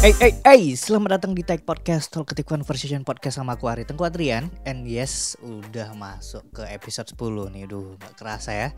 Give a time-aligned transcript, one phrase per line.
[0.00, 4.08] Hey, hey, hey, selamat datang di Tech Podcast Talkative Conversation Podcast sama aku Ari Tengku
[4.08, 8.68] Adrian And yes, udah masuk ke episode 10 nih, duh gak kerasa ya.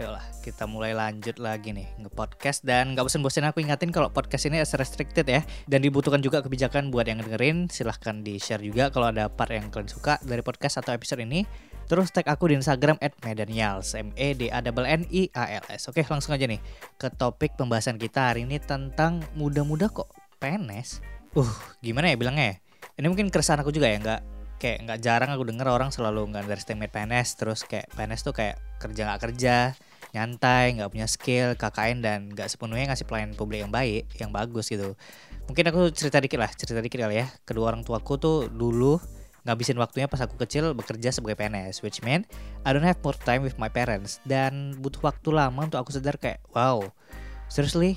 [0.00, 2.64] Yalah, kita mulai lanjut lagi nih nge-podcast.
[2.64, 5.44] Dan gak bosan-bosan aku ingatin kalau podcast ini as restricted ya.
[5.68, 7.68] Dan dibutuhkan juga kebijakan buat yang dengerin.
[7.68, 11.44] Silahkan di-share juga kalau ada part yang kalian suka dari podcast atau episode ini.
[11.92, 15.64] Terus tag aku di Instagram at Medanials M E D A N I A L
[15.68, 15.92] S.
[15.92, 16.64] Oke langsung aja nih
[16.96, 21.04] ke topik pembahasan kita hari ini tentang muda-muda kok PNS
[21.38, 21.52] uh
[21.84, 22.56] gimana ya bilangnya ya?
[22.98, 24.20] Ini mungkin keresahan aku juga ya nggak
[24.60, 28.60] kayak nggak jarang aku denger orang selalu nggak underestimate PNS terus kayak PNS tuh kayak
[28.76, 29.56] kerja nggak kerja
[30.10, 34.68] nyantai nggak punya skill KKN dan nggak sepenuhnya ngasih pelayanan publik yang baik yang bagus
[34.68, 34.98] gitu.
[35.48, 37.26] Mungkin aku cerita dikit lah cerita dikit kali ya.
[37.46, 39.00] Kedua orang tuaku tuh dulu
[39.48, 42.28] ngabisin waktunya pas aku kecil bekerja sebagai PNS which mean
[42.68, 46.20] I don't have more time with my parents dan butuh waktu lama untuk aku sadar
[46.20, 46.84] kayak wow
[47.48, 47.96] seriously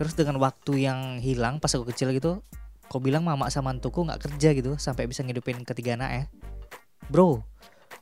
[0.00, 2.40] terus dengan waktu yang hilang pas aku kecil gitu
[2.88, 6.24] kau bilang mama sama antuku nggak kerja gitu sampai bisa ngidupin ketiga anak ya.
[7.12, 7.44] Bro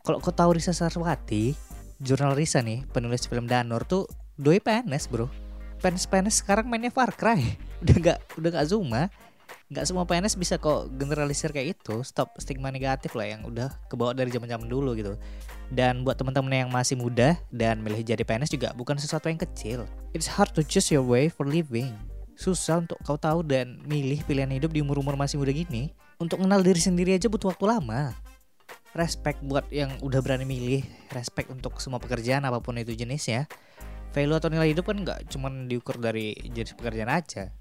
[0.07, 1.59] kalau kau tahu Risa Sarwati
[1.99, 4.07] jurnal Risa nih penulis film Danur tuh
[4.39, 5.27] doi PNS bro.
[5.83, 7.43] PNS PNS sekarang mainnya Far Cry.
[7.83, 9.11] Udah nggak udah nggak Zuma.
[9.69, 12.01] Nggak semua PNS bisa kok generalisir kayak itu.
[12.07, 15.19] Stop stigma negatif lah yang udah kebawa dari zaman zaman dulu gitu
[15.73, 19.85] dan buat teman-teman yang masih muda dan milih jadi PNS juga bukan sesuatu yang kecil.
[20.17, 21.93] It's hard to choose your way for living.
[22.39, 25.93] Susah untuk kau tahu dan milih pilihan hidup di umur-umur masih muda gini.
[26.19, 28.15] Untuk kenal diri sendiri aja butuh waktu lama.
[28.97, 30.83] Respect buat yang udah berani milih.
[31.13, 33.47] Respect untuk semua pekerjaan apa pun itu jenisnya
[34.13, 37.53] value atau nilai hidup kan nggak cuma diukur dari jenis pekerjaan aja.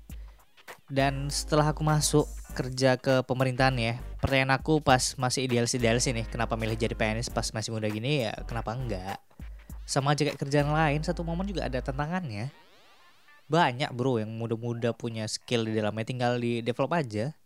[0.87, 3.93] Dan setelah aku masuk kerja ke pemerintahan ya.
[4.17, 8.33] Pertanyaan aku pas masih idealis-idealis ini kenapa milih jadi PNS pas masih muda gini ya
[8.49, 9.21] kenapa enggak?
[9.85, 12.49] Sama aja kayak kerjaan lain satu momen juga ada tantangannya.
[13.45, 17.37] Banyak bro yang muda-muda punya skill di dalamnya tinggal di develop aja.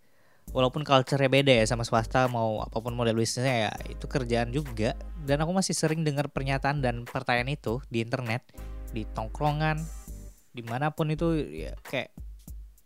[0.55, 4.95] Walaupun culture-nya beda ya sama swasta mau apa pun model bisnisnya ya itu kerjaan juga.
[5.21, 8.47] Dan aku masih sering dengar pernyataan dan pertanyaan itu di internet
[8.95, 9.77] di tongkrongan
[10.51, 12.11] di mana pun itu ya kayak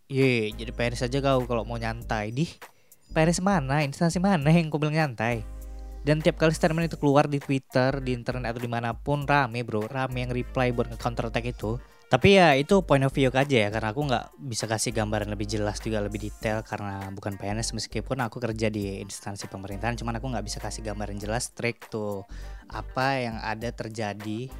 [0.05, 2.29] Ye, jadi PNS aja kau kalau mau nyantai.
[2.29, 2.45] Di
[3.09, 3.81] PNS mana?
[3.81, 5.41] Instansi mana yang kau bilang nyantai?
[6.05, 9.65] Dan tiap kali statement itu keluar di Twitter, di internet atau di mana pun rame
[9.65, 11.81] bro, rame yang reply buat nge-counter attack itu.
[12.05, 15.49] Tapi ya itu point of view aja ya, karena aku nggak bisa kasih gambaran lebih
[15.49, 20.29] jelas juga lebih detail karena bukan PNS meskipun aku kerja di instansi pemerintahan, cuman aku
[20.29, 22.21] nggak bisa kasih gambaran jelas strict tuh
[22.69, 24.53] apa yang ada terjadi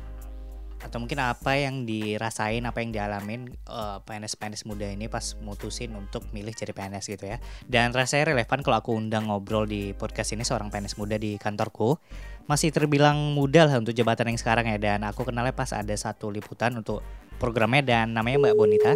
[0.85, 5.89] atau mungkin apa yang dirasain apa yang dialamin uh, PNS PNS muda ini pas mutusin
[5.97, 10.37] untuk milih jadi PNS gitu ya dan rasanya relevan kalau aku undang ngobrol di podcast
[10.37, 11.97] ini seorang PNS muda di kantorku
[12.45, 16.29] masih terbilang muda lah untuk jabatan yang sekarang ya dan aku kenalnya pas ada satu
[16.29, 17.01] liputan untuk
[17.41, 18.93] programnya dan namanya Mbak Bonita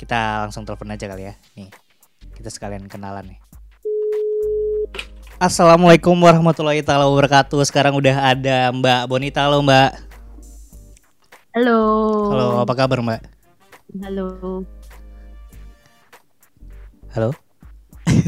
[0.00, 1.68] kita langsung telepon aja kali ya nih
[2.40, 3.40] kita sekalian kenalan nih
[5.36, 7.60] Assalamualaikum warahmatullahi wabarakatuh.
[7.68, 9.44] Sekarang udah ada Mbak Bonita.
[9.44, 10.05] Halo Mbak.
[11.56, 11.80] Halo.
[12.36, 13.20] Halo, apa kabar Mbak?
[14.04, 14.60] Halo.
[17.16, 17.32] Halo.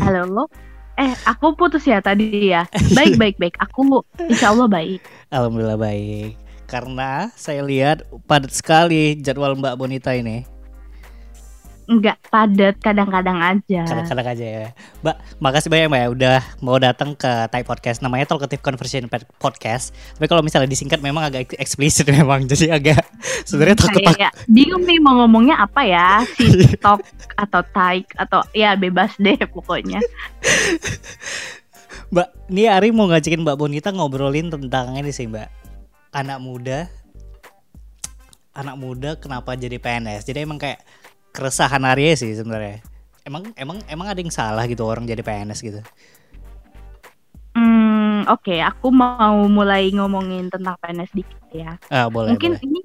[0.00, 0.48] Halo.
[0.96, 2.64] Eh, aku putus ya tadi ya.
[2.96, 3.60] Baik, baik, baik.
[3.60, 3.84] Aku
[4.32, 5.04] insya Allah baik.
[5.28, 6.40] Alhamdulillah baik.
[6.72, 10.48] Karena saya lihat padat sekali jadwal Mbak Bonita ini
[11.88, 13.80] nggak padat kadang-kadang aja.
[13.88, 14.68] Kadang-kadang aja ya.
[15.00, 16.08] Mbak makasih banyak mbak ya.
[16.12, 18.04] Udah mau datang ke Type Podcast.
[18.04, 19.08] Namanya Talkative Conversation
[19.40, 19.96] Podcast.
[20.20, 22.44] Tapi kalau misalnya disingkat memang agak eksplisit memang.
[22.44, 23.00] Jadi agak
[23.48, 26.08] sebenarnya takut ya, bingung nih mau ngomongnya apa ya?
[26.36, 27.00] Si talk
[27.40, 30.04] atau type atau ya bebas deh pokoknya.
[32.12, 35.48] Mbak ini Ari mau ngajakin mbak Bonita ngobrolin tentang ini sih mbak.
[36.12, 36.88] Anak muda
[38.58, 40.82] anak muda kenapa jadi PNS jadi emang kayak
[41.38, 42.82] keresahan Arya sih sebenarnya.
[43.22, 45.78] Emang emang emang ada yang salah gitu orang jadi PNS gitu.
[47.54, 48.58] Hmm, oke, okay.
[48.58, 51.78] aku mau mulai ngomongin tentang PNS dikit ya.
[51.94, 52.34] Ah, boleh.
[52.34, 52.66] Mungkin boleh.
[52.66, 52.80] ini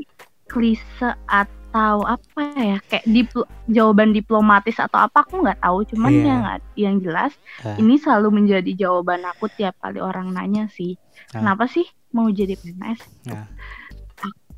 [0.45, 5.81] klise atau apa ya, kayak dipl jawaban diplomatis atau apa aku nggak tahu.
[5.89, 6.25] Cuman yeah.
[6.25, 6.41] yang
[6.77, 7.33] yang jelas
[7.65, 7.73] ah.
[7.81, 10.93] ini selalu menjadi jawaban aku tiap kali orang nanya sih.
[11.33, 11.41] Ah.
[11.41, 13.01] Kenapa sih mau jadi PNS?
[13.33, 13.49] Ah.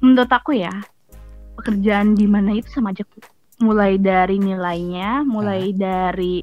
[0.03, 0.75] Menurut aku ya,
[1.55, 3.07] pekerjaan di mana itu sama aja
[3.59, 5.75] mulai dari nilainya, mulai uh.
[5.75, 6.35] dari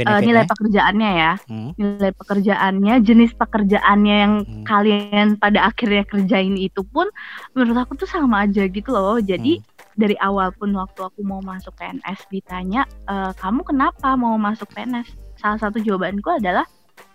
[0.00, 1.70] uh, nilai pekerjaannya ya, hmm.
[1.76, 4.64] nilai pekerjaannya, jenis pekerjaannya yang hmm.
[4.64, 7.08] kalian pada akhirnya kerjain itu pun
[7.52, 9.20] menurut aku tuh sama aja gitu loh.
[9.20, 9.96] Jadi hmm.
[9.96, 15.12] dari awal pun waktu aku mau masuk PNS ditanya, e, kamu kenapa mau masuk PNS?
[15.36, 16.64] Salah satu jawabanku adalah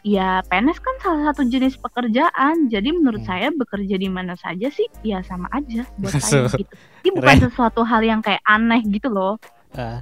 [0.07, 2.71] ya PNS kan salah satu jenis pekerjaan.
[2.71, 3.29] Jadi menurut hmm.
[3.29, 6.71] saya bekerja di mana saja sih ya sama aja buat saya gitu.
[7.03, 9.35] Ini bukan sesuatu hal yang kayak aneh gitu loh.
[9.75, 9.99] Uh,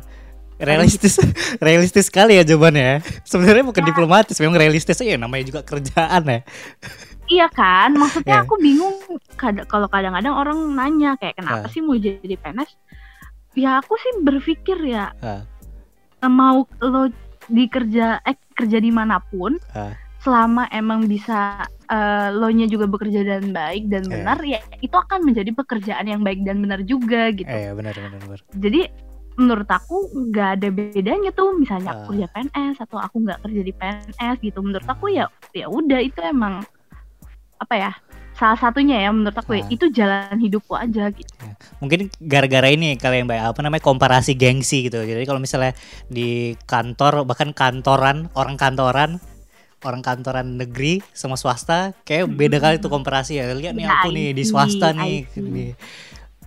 [0.61, 1.17] realistis
[1.65, 3.01] realistis sekali ya jawabannya.
[3.25, 3.89] Sebenarnya bukan Ya.
[3.89, 6.39] diplomatis, memang realistis aja namanya juga kerjaan ya.
[7.25, 8.45] Iya kan, maksudnya Ya.
[8.45, 9.01] aku bingung
[9.33, 11.71] kada- kalau kadang-kadang orang nanya kayak kenapa Ah.
[11.73, 12.77] sih mau jadi PNS?
[13.57, 15.41] Ya aku sih berpikir ya Ah.
[16.29, 17.09] mau lo
[17.47, 19.93] dikerja eh kerja di mana pun Ah.
[20.17, 24.11] selama emang bisa eh, lo nya juga bekerja dan baik dan Iya.
[24.11, 27.45] benar ya itu akan menjadi pekerjaan yang baik dan benar juga gitu.
[27.45, 28.39] Eh benar benar benar.
[28.51, 28.81] Jadi
[29.35, 29.95] menurut aku
[30.31, 31.95] nggak ada bedanya tuh misalnya Ah.
[32.01, 34.59] aku kerja PNS atau aku nggak kerja di PNS gitu.
[34.59, 36.65] Menurut aku ya ya udah itu emang
[37.55, 37.91] apa ya
[38.35, 39.71] salah satunya ya menurut aku ya, Ah.
[39.71, 41.31] itu jalan hidupku aja gitu.
[41.79, 44.99] Mungkin gara-gara ini kalian mbak apa namanya komparasi gengsi gitu.
[44.99, 45.71] Jadi kalau misalnya
[46.11, 49.23] di kantor bahkan kantoran orang kantoran
[49.85, 53.47] orang kantoran negeri sama swasta kayak beda kali tuh komparasi ya.
[53.53, 55.29] Lihat nih Ya, aku nih di swasta nih.
[55.37, 55.71] Nih.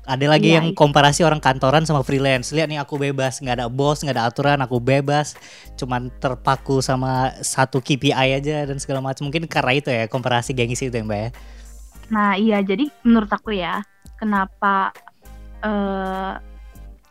[0.08, 2.56] Ada lagi yang komparasi orang kantoran sama freelance.
[2.56, 5.36] Lihat nih aku bebas, nggak ada bos, nggak ada aturan, aku bebas.
[5.76, 9.28] Cuman terpaku sama satu KPI aja dan segala macam.
[9.28, 11.30] Mungkin karena itu ya komparasi gengsi itu ya mbak ya.
[12.08, 13.80] Nah iya jadi menurut aku ya
[14.16, 14.92] kenapa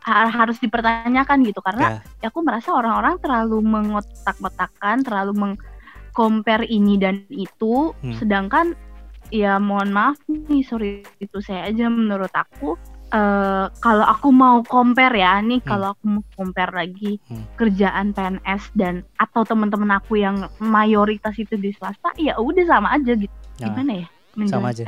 [0.08, 1.60] ha- harus dipertanyakan gitu.
[1.60, 2.28] Karena ya.
[2.32, 8.16] aku merasa orang-orang terlalu mengotak-ngotakan, terlalu meng-compare ini dan itu, Hmm.
[8.16, 8.66] sedangkan
[9.28, 12.74] ya mohon maaf nih sorry itu saya aja menurut aku.
[13.08, 15.68] Eh kalau aku mau compare ya nih Hmm.
[15.68, 17.44] kalau aku mau compare lagi Hmm.
[17.56, 23.16] kerjaan PNS dan atau teman-teman aku yang mayoritas itu di swasta ya udah sama aja
[23.16, 23.32] gitu.
[23.32, 24.08] Nah, gimana ya
[24.46, 24.86] sama aja.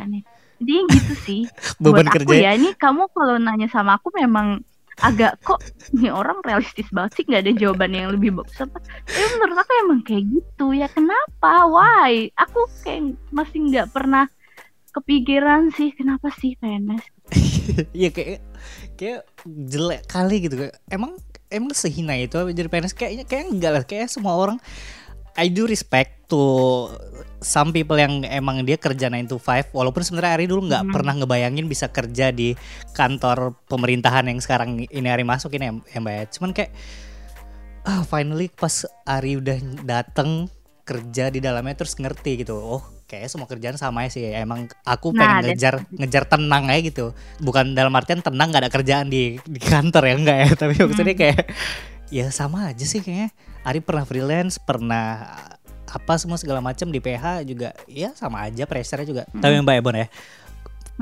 [0.60, 1.40] jadi gitu sih.
[1.82, 2.36] Beban buat aku kerja.
[2.46, 4.62] ya ini kamu kalau nanya sama aku memang
[5.00, 5.64] agak kok
[5.96, 8.78] ini orang realistis banget sih nggak ada jawaban yang lebih bagus apa.
[9.08, 10.66] Tapi menurut aku emang kayak gitu.
[10.76, 11.64] Ya kenapa?
[11.66, 12.28] Why?
[12.36, 14.28] Aku kayak masih nggak pernah
[14.90, 17.04] kepikiran sih kenapa sih PNS?
[17.94, 18.44] Iya kayak
[19.00, 20.68] kayak jelek kali gitu.
[20.92, 21.16] Emang
[21.48, 22.94] emang sehina itu jadi PNS.
[22.94, 23.82] Kayaknya kayak enggak lah.
[23.88, 24.58] Kayak semua orang
[25.40, 26.40] I do respect to
[27.40, 30.92] some people yang emang dia kerja 9 to 5 walaupun sebenarnya Ari dulu nggak Hmm.
[30.92, 32.52] pernah ngebayangin bisa kerja di
[32.92, 36.24] kantor pemerintahan yang sekarang ini Ari masuk ini ya, ya Mbak ya.
[36.28, 36.70] Cuman kayak
[37.82, 40.52] ah finally pas Ari udah dateng
[40.84, 42.54] kerja di dalamnya terus ngerti gitu.
[42.54, 44.28] Oh, kayak semua kerjaan sama ya sih.
[44.28, 47.06] Emang aku Nah, pengen dan- ngejar ngejar tenang aja gitu.
[47.38, 51.16] Bukan dalam artian tenang nggak ada kerjaan di di kantor ya enggak ya, tapi maksudnya
[51.16, 51.22] Hmm.
[51.24, 51.40] kayak
[52.10, 53.32] ya sama aja sih kayaknya.
[53.64, 55.28] Ari pernah freelance, pernah
[55.90, 59.26] apa semua segala macam di PH juga ya sama aja pressure juga.
[59.34, 59.42] Mm.
[59.42, 60.06] Tapi Mbak Ebon ya,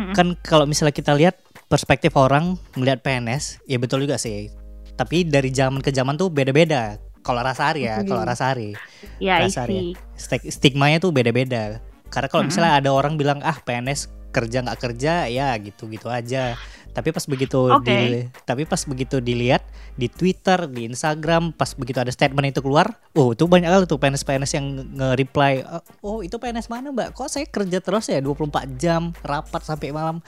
[0.01, 0.15] Mm-mm.
[0.17, 1.37] kan kalau misalnya kita lihat
[1.69, 4.49] perspektif orang melihat PNS, ya betul juga sih.
[4.97, 6.99] Tapi dari zaman ke zaman tuh beda-beda.
[7.23, 8.73] Kalau rasa Ari ya, kalau rasa Ari,
[9.21, 11.85] ya Dasar isi Stig- stigmanya tuh beda-beda.
[12.09, 12.57] Karena kalau Mm-mm.
[12.57, 16.57] misalnya ada orang bilang ah PNS kerja nggak kerja, ya gitu-gitu aja.
[16.99, 17.87] Tapi pas begitu Oke.
[17.87, 19.63] di, tapi pas begitu dilihat
[19.95, 24.03] di Twitter, di Instagram, pas begitu ada statement itu keluar, oh itu banyak kali tuh
[24.03, 24.67] PNS-PNS yang
[24.99, 25.63] nge-reply,
[26.03, 27.15] oh itu PNS mana mbak?
[27.15, 30.19] Kok saya kerja terus ya 24 jam, rapat sampai malam,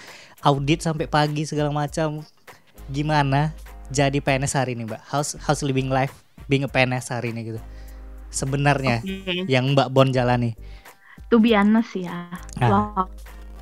[0.46, 2.22] audit sampai pagi segala macam.
[2.90, 3.50] Gimana
[3.90, 5.02] jadi PNS hari ini mbak?
[5.10, 7.60] How's, how's living life being a PNS hari ini gitu?
[8.30, 9.50] Sebenarnya Oke.
[9.50, 10.54] yang Mbak Bon jalani.
[11.30, 12.26] to be honest ya
[12.58, 13.06] Ah.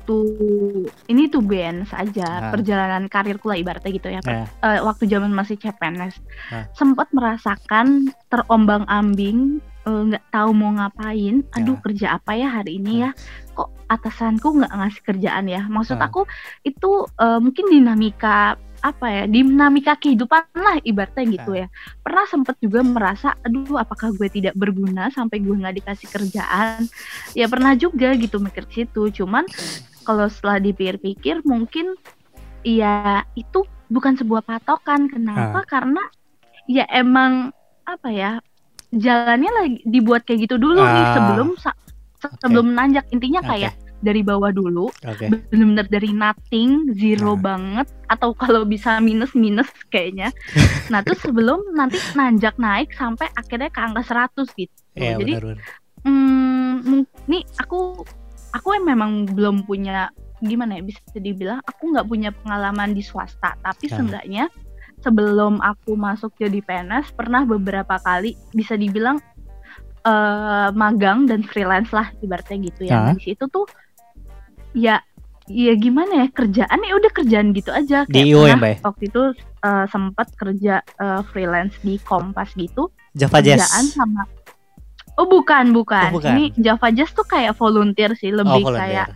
[0.09, 2.49] Waktu ini to be honest aja Ah.
[2.49, 4.45] perjalanan karirku lah ibaratnya gitu ya Ya.
[4.61, 6.17] Eh, waktu zaman masih CPNS
[6.49, 6.65] Ah.
[6.73, 11.81] sempat merasakan terombang ambing nggak tahu mau ngapain aduh Ya.
[11.81, 13.11] kerja apa ya hari ini ya
[13.53, 16.05] kok atasanku nggak ngasih kerjaan ya maksud Ah.
[16.05, 16.29] aku
[16.61, 21.67] itu eh, mungkin dinamika apa ya dinamika kehidupan lah ibaratnya gitu ya
[21.99, 26.87] pernah sempat juga merasa aduh apakah gue tidak berguna sampai gue nggak dikasih kerjaan
[27.35, 29.43] ya pernah juga gitu mikir situ cuman
[30.09, 31.93] kalau setelah dipikir-pikir mungkin
[32.59, 36.01] ya itu bukan sebuah patokan kenapa karena
[36.65, 37.53] ya emang
[37.85, 38.31] apa ya
[38.89, 41.13] jalannya lagi dibuat kayak gitu dulu nih Ah.
[41.13, 41.77] sebelum sa-
[42.17, 45.29] se- sebelum nanjak intinya kayak dari bawah dulu Oke.
[45.45, 47.41] bener-bener dari nothing zero Nah.
[47.45, 50.33] banget atau kalau bisa minus minus kayaknya
[50.89, 55.45] nah terus sebelum nanti nanjak naik sampai akhirnya ke angka 100 gitu Iya jadi benar
[55.45, 55.65] benar.
[56.01, 58.01] hmm, nih aku
[58.51, 63.87] aku memang belum punya gimana ya bisa dibilang aku nggak punya pengalaman di swasta tapi
[63.87, 63.95] Ah.
[63.95, 64.45] seenggaknya
[64.99, 69.19] sebelum aku masuk jadi PNS pernah beberapa kali bisa dibilang
[70.01, 73.03] eh magang dan freelance lah ibaratnya gitu ya Ah.
[73.05, 73.67] Nah, di situ tuh
[74.71, 75.03] ya
[75.45, 78.77] ya gimana ya kerjaan ya udah kerjaan gitu aja Di Kayak ya, pernah ya?
[78.81, 79.21] waktu itu
[79.59, 83.59] eh, sempat kerja eh, freelance di Kompas gitu Java Jazz.
[83.59, 84.21] kerjaan sama
[85.19, 86.09] Oh bukan, bukan.
[86.09, 86.31] Oh, bukan.
[86.31, 88.79] Ini Java Jazz tuh kayak volunteer sih, Oh, lebih volunteer.
[89.03, 89.07] kayak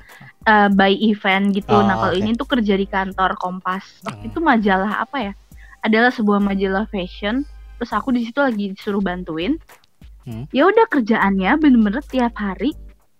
[0.43, 1.71] eh, by event gitu.
[1.71, 2.19] Oh, nah kalau oke.
[2.19, 4.03] ini tuh kerja di kantor Kompas.
[4.03, 4.19] Hmm.
[4.21, 5.33] itu majalah apa ya?
[5.79, 7.47] Adalah sebuah majalah fashion.
[7.73, 9.59] terus aku di situ lagi disuruh bantuin
[10.23, 10.47] Hmm.
[10.51, 12.71] ya udah kerjaannya bener-bener tiap hari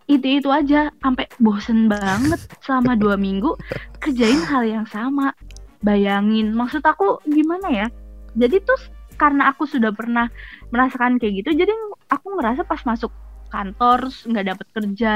[0.06, 3.60] itu itu aja sampai bosen banget selama dua minggu
[4.00, 5.36] kerjain hal yang sama
[5.80, 7.88] bayangin maksud aku gimana ya
[8.34, 8.80] jadi tuh
[9.16, 10.32] karena aku sudah pernah
[10.70, 11.74] merasakan kayak gitu jadi
[12.14, 13.10] aku ngerasa pas masuk
[13.50, 15.14] kantor nggak dapet kerja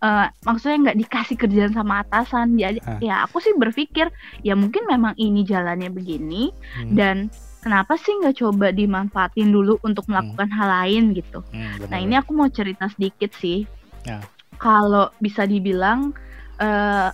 [0.00, 3.00] eh, maksudnya nggak dikasih kerjaan sama atasan Ah.
[3.00, 7.16] ya aku sih berpikir ya mungkin memang ini jalannya begini Hmm, dan
[7.60, 12.14] kenapa sih nggak coba dimanfaatin dulu untuk melakukan hal lain gitu hmm, benar, Nah ini
[12.16, 13.64] aku mau cerita sedikit sih.
[14.04, 14.20] Ya.
[14.60, 16.12] Kalau bisa dibilang
[16.60, 17.08] eh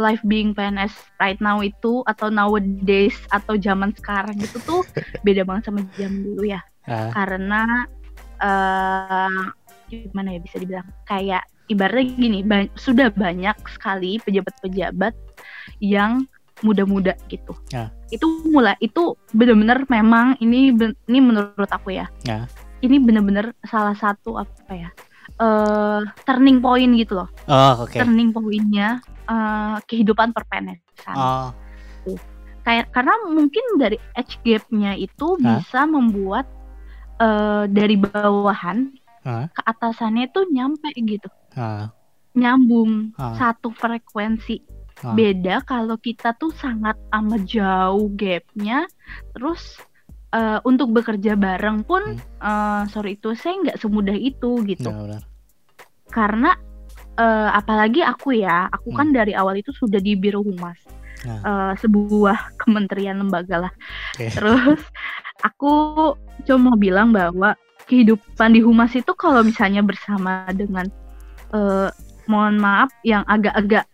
[0.00, 4.80] life being PNS right now itu atau nowadays atau zaman sekarang itu tuh
[5.28, 6.64] beda banget sama zaman dulu ya.
[6.88, 7.84] Ah, Karena
[8.40, 9.42] eh
[9.90, 15.14] gimana ya bisa dibilang kayak ibaratnya gini ba- sudah banyak sekali pejabat-pejabat
[15.78, 16.26] yang
[16.60, 17.56] muda-muda gitu.
[17.72, 17.88] Ya.
[18.12, 20.74] Itu mulai itu benar-benar memang ini
[21.08, 22.06] ini menurut aku ya.
[22.26, 22.44] Ya.
[22.80, 24.90] Ini benar-benar salah satu apa ya?
[25.40, 27.28] eh turning point gitu loh.
[27.48, 31.16] oh oke Turning pointnya eh kehidupan perpenesan.
[31.16, 31.48] oh
[32.60, 36.44] Kayak karena mungkin dari age gap-nya itu bisa membuat
[37.20, 38.88] eh dari bawahan
[39.20, 39.46] Hah?
[39.46, 41.28] ke atasannya itu nyampe gitu.
[41.54, 41.92] ah,
[42.32, 43.36] Nyambung Ah.
[43.36, 44.64] satu frekuensi.
[45.00, 45.12] Ah.
[45.12, 48.88] Beda kalau kita tuh sangat amat jauh gapnya.
[49.32, 49.76] Terus
[50.30, 54.88] eh, untuk bekerja bareng pun eh, sorry itu saya nggak semudah itu gitu.
[54.88, 55.20] benar.
[56.06, 56.50] Karena
[57.16, 58.96] eh, apalagi aku ya, aku Hmm.
[58.96, 60.80] kan dari awal itu sudah di Biro Humas.
[61.26, 61.40] Nah.
[61.44, 63.72] Eh, sebuah kementerian lembaga lah.
[64.16, 64.32] Oke.
[64.32, 64.80] Terus
[65.44, 65.72] aku
[66.48, 70.88] cuma mau bilang bahwa kehidupan di humas itu kalau misalnya bersama dengan
[71.52, 71.88] eh,
[72.30, 73.84] mohon maaf yang agak-agak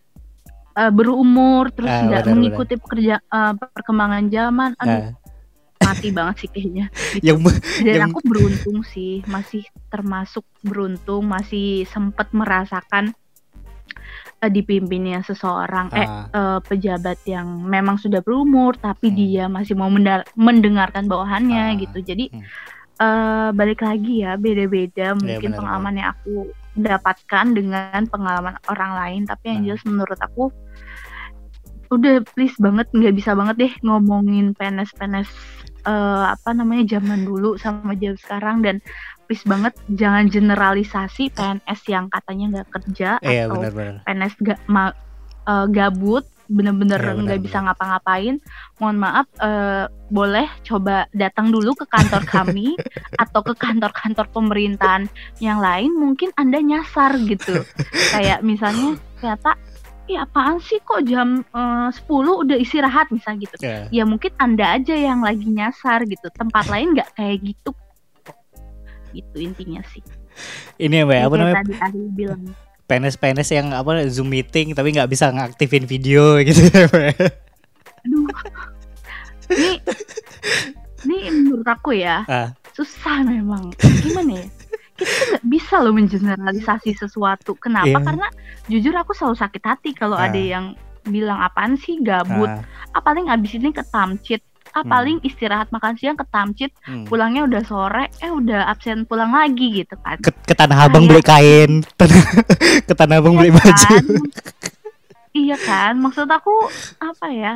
[0.77, 5.17] eh, berumur terus Ah, tidak benar, mengikuti pekerja eh, perkembangan zaman, Ah, aduh
[5.87, 6.85] mati banget sih kayaknya.
[7.27, 7.39] yang
[7.79, 13.15] Dan Yang- aku beruntung sih, masih termasuk beruntung, masih sempat merasakan
[14.37, 19.17] eh, dipimpinnya seseorang eh ah, eh, pejabat yang memang sudah berumur tapi Hmm.
[19.17, 19.89] dia masih mau
[20.37, 21.97] mendengarkan bawahannya Ah, gitu.
[22.05, 22.43] Jadi hmm.
[22.97, 26.33] eh, balik lagi ya beda-beda mungkin benar, pengalaman yang aku
[26.77, 29.65] dapatkan dengan pengalaman orang lain tapi yang Ah.
[29.73, 30.53] jelas menurut aku
[31.87, 35.29] udah please banget nggak bisa banget deh ngomongin PNS-PNS
[35.87, 38.83] eh, apa namanya zaman dulu sama zaman sekarang dan
[39.27, 44.01] please banget jangan generalisasi PNS yang katanya nggak kerja iya atau benar-benar.
[44.01, 44.95] PNS gak ma-
[45.43, 47.75] eh, gabut bener-bener Iya, nggak bisa benar.
[47.75, 48.39] ngapa-ngapain
[48.79, 52.79] mohon maaf eh, boleh coba datang dulu ke kantor kami
[53.23, 55.11] atau ke kantor-kantor pemerintahan
[55.43, 57.67] yang lain mungkin anda nyasar gitu.
[58.15, 59.59] Kayak misalnya ternyata
[60.07, 62.07] ya apaan sih kok jam eh, 10
[62.47, 63.11] udah istirahat?
[63.11, 63.55] Misalnya gitu.
[63.59, 66.31] Ya ya mungkin anda aja yang lagi nyasar gitu.
[66.31, 67.75] Tempat lain nggak kayak gitu
[69.17, 70.03] gitu intinya sih
[70.77, 72.41] ini ya mbak Ya, apa namanya tadi Ari bilang
[72.87, 77.19] PNS-PNS yang apa zoom meeting tapi nggak bisa ngaktifin video gitu ya Mbak?
[78.07, 78.31] Aduh.
[79.51, 79.71] Ini
[81.03, 82.55] ini menurut aku ya Ah.
[82.71, 83.75] susah memang.
[84.01, 84.47] Gimana ya?
[84.95, 87.59] Kita tuh nggak bisa loh mengeneralisasi sesuatu.
[87.59, 87.91] Kenapa?
[87.91, 88.01] Iya.
[88.01, 88.27] Karena
[88.65, 90.31] jujur aku selalu sakit hati kalau Ah.
[90.31, 92.47] ada yang bilang apaan sih gabut.
[92.91, 94.39] Ah, paling abis ini ke tamcit.
[94.77, 94.91] Ah, Hmm.
[94.91, 96.69] paling istirahat makan siang ke tamcit.
[96.83, 97.05] hmm.
[97.05, 98.13] Pulangnya udah sore.
[98.19, 100.17] Eh udah absen pulang lagi gitu kan.
[100.17, 101.81] ke, ke tanah abang beli kain
[102.87, 104.05] ke tanah abang beli Iya baju kan?
[105.33, 106.49] Iya kan, maksud aku
[106.97, 107.53] apa ya?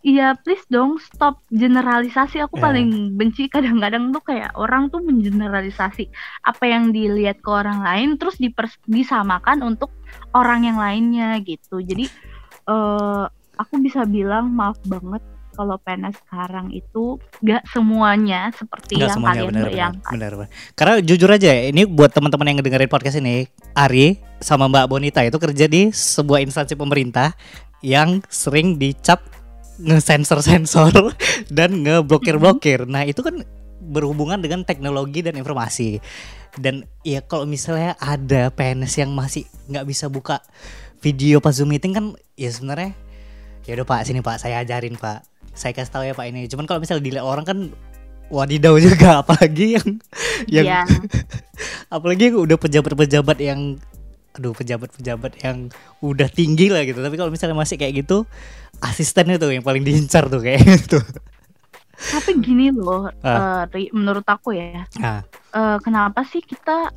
[0.00, 2.36] Iya please dong stop generalisasi.
[2.38, 2.62] Aku Ya.
[2.62, 6.08] paling benci kadang-kadang tuh kayak orang tuh mengeneralisasi
[6.42, 9.88] apa yang dilihat ke orang lain terus dipers- disamakan untuk
[10.30, 11.80] orang yang lainnya gitu.
[11.80, 12.08] Jadi
[12.64, 19.16] eh aku bisa bilang maaf banget kalau PNS sekarang itu gak semuanya seperti Nggak yang
[19.16, 20.12] semuanya kalian benar, bayangkan.
[20.12, 20.50] benar benar.
[20.74, 25.20] Karena jujur aja ya, ini buat teman-teman yang ngedengerin podcast ini, Ari sama Mbak Bonita
[25.22, 27.32] itu kerja di sebuah instansi pemerintah
[27.80, 29.22] yang sering dicap
[29.78, 31.14] ngesensor-sensor
[31.56, 32.84] dan ngeblokir-blokir.
[32.90, 33.42] Nah, itu kan
[33.84, 36.00] berhubungan dengan teknologi dan informasi.
[36.54, 40.38] Dan ya kalau misalnya ada PNS yang masih nggak bisa buka
[41.02, 42.06] video pas Zoom meeting kan
[42.38, 42.94] ya sebenarnya
[43.66, 45.33] ya udah Pak sini Pak saya ajarin Pak.
[45.54, 46.46] Saya kasih tahu ya Pak ini.
[46.46, 47.58] Cuman kalau misalnya dilihat orang kan
[48.26, 49.88] wadidaw juga apalagi yang
[50.48, 50.80] yang Iya,
[51.94, 53.60] apalagi yang udah pejabat-pejabat yang
[54.34, 55.70] aduh pejabat-pejabat yang
[56.00, 58.26] udah tinggi lah gitu tapi kalau misalnya masih kayak gitu
[58.82, 60.98] asistennya tuh yang paling diincar tuh kayak gitu
[61.94, 63.62] tapi gini loh, Ah.
[63.62, 64.82] eh, Ri, menurut aku ya.
[64.98, 65.22] Ah.
[65.54, 66.90] eh, kenapa sih kita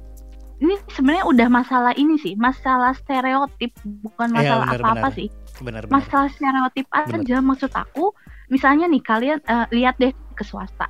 [0.58, 3.70] ini sebenarnya udah masalah ini sih masalah stereotip
[4.02, 5.14] bukan Iya, masalah benar, apa-apa benar.
[5.14, 8.18] sih benar-benar masalah stereotip aja maksud aku
[8.48, 10.88] misalnya nih kalian eh, lihat deh ke swasta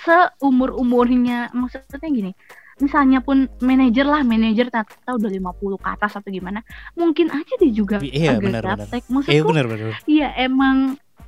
[0.00, 2.32] seumur umurnya maksudnya gini
[2.78, 6.64] misalnya pun manajer lah manajer ternyata udah 50 ke atas atau gimana
[6.94, 8.78] mungkin aja dia juga iya, agak benar, benar.
[8.80, 9.92] gaptek maksudku Iya benar benar.
[10.08, 10.76] iya emang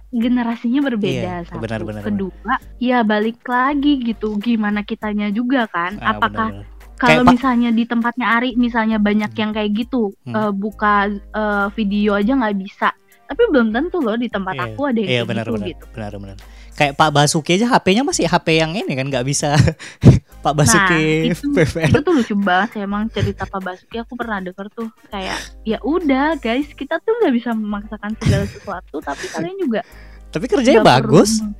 [0.08, 5.96] generasinya berbeda Iya, satu benar, benar, kedua ya balik lagi gitu gimana kitanya juga kan
[6.00, 6.96] Ah, apakah benar, benar.
[6.96, 9.40] kalau misalnya di tempatnya Ari misalnya banyak Hmm.
[9.40, 10.32] yang kayak gitu Hmm.
[10.32, 12.88] eh, buka eh, video aja nggak bisa
[13.32, 14.64] tapi belum tentu loh di tempat Iya.
[14.66, 15.66] aku ada yang Iya kayak benar gitu benar.
[15.66, 16.36] gitu Benar benar.
[16.72, 19.52] Kayak Pak Basuki aja HP-nya masih HP yang ini kan nggak bisa
[20.44, 21.52] Pak Basuki Nah, itu-
[21.84, 25.78] itu tuh lucu banget sih emang cerita Pak Basuki aku pernah denger tuh kayak ya
[25.80, 29.80] udah guys kita tuh nggak bisa memaksakan segala sesuatu tapi kalian juga
[30.28, 31.32] Tapi kerjanya perlu bagus.
[31.38, 31.56] mem-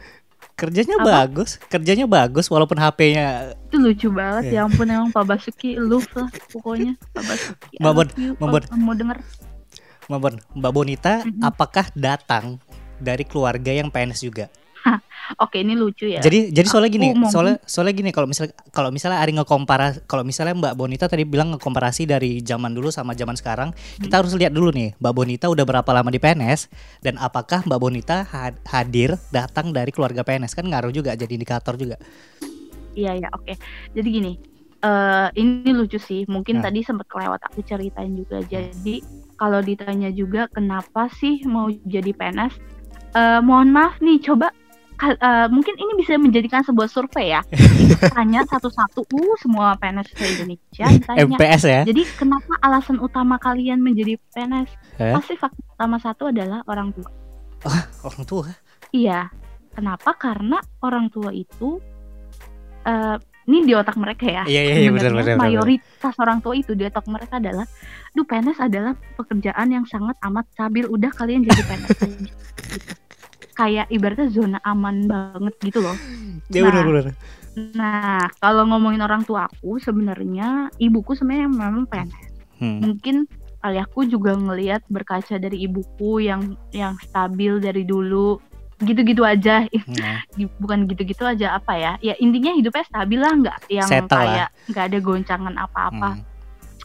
[0.52, 1.08] Kerjanya Apa?
[1.24, 1.56] bagus.
[1.64, 4.54] Kerjanya bagus walaupun HP-nya itu lucu banget Iya.
[4.54, 8.32] ya ampun emang Pak Basuki love lah pokoknya Pak Basuki Bon, love you,
[10.12, 10.35] Mbak Bon.
[10.61, 11.40] Mbak Bonita Mm-mm.
[11.40, 12.61] apakah datang
[12.99, 14.47] dari keluarga yang PNS juga?
[15.38, 19.23] oke ini lucu ya Jadi jadi soalnya gini, soalnya soalnya gini kalau misalnya kalau misalnya
[19.23, 23.71] Ari ngekompara kalau misalnya Mbak Bonita tadi bilang ngekomparasi dari zaman dulu sama zaman sekarang,
[24.02, 26.66] kita harus lihat dulu nih Mbak Bonita udah berapa lama di PNS
[27.00, 31.78] dan apakah Mbak Bonita had- hadir datang dari keluarga PNS kan ngaruh juga jadi indikator
[31.78, 31.97] juga.
[32.92, 33.54] Iya ya oke.
[33.95, 34.33] Jadi gini,
[34.83, 36.26] eh ini lucu sih.
[36.26, 36.69] Mungkin Nah.
[36.69, 38.42] tadi sempat kelewat aku ceritain juga.
[38.42, 39.00] Jadi
[39.42, 42.54] kalau ditanya juga kenapa sih mau jadi PNS?
[43.18, 44.54] Eh mohon maaf nih, coba
[45.02, 47.42] eh, mungkin ini bisa menjadikan sebuah survei ya.
[48.14, 51.26] Tanya satu-satu, uh semua PNS se Indonesia ditanya.
[51.26, 51.82] MPS ya.
[51.82, 54.70] Jadi kenapa alasan utama kalian menjadi PNS?
[55.02, 55.11] Eh?
[55.11, 57.11] Pasti faktor utama satu adalah orang tua.
[58.06, 58.46] Orang tua.
[58.94, 59.26] Iya.
[59.75, 60.14] Kenapa?
[60.14, 61.82] Karena orang tua itu
[62.87, 63.18] eh
[63.49, 64.44] ini di otak mereka ya.
[64.46, 65.34] Iya iya iya benar benar.
[65.34, 65.42] benar.
[65.42, 67.66] mayoritas orang tua itu di otak mereka adalah,
[68.14, 70.87] duh PNS adalah pekerjaan yang sangat amat stabil.
[70.87, 72.34] Udah kalian jadi PNS aja." Gitu.
[73.58, 75.96] Kayak ibaratnya zona aman banget gitu loh.
[76.49, 77.04] Iya benar Nah, benar.
[77.52, 82.26] Nah, kalau ngomongin orang tua aku, sebenarnya ibuku sebenarnya memang PNS.
[82.62, 82.81] Hmm.
[82.81, 83.28] Mungkin
[83.62, 88.40] ayahku juga ngelihat berkaca dari ibuku yang yang stabil dari dulu
[88.78, 89.68] gitu-gitu aja
[90.37, 94.48] Di- bukan gitu-gitu aja apa ya ya intinya hidupnya stabil lah nggak yang Settle kayak
[94.66, 96.24] nggak ada goncangan apa-apa hmm.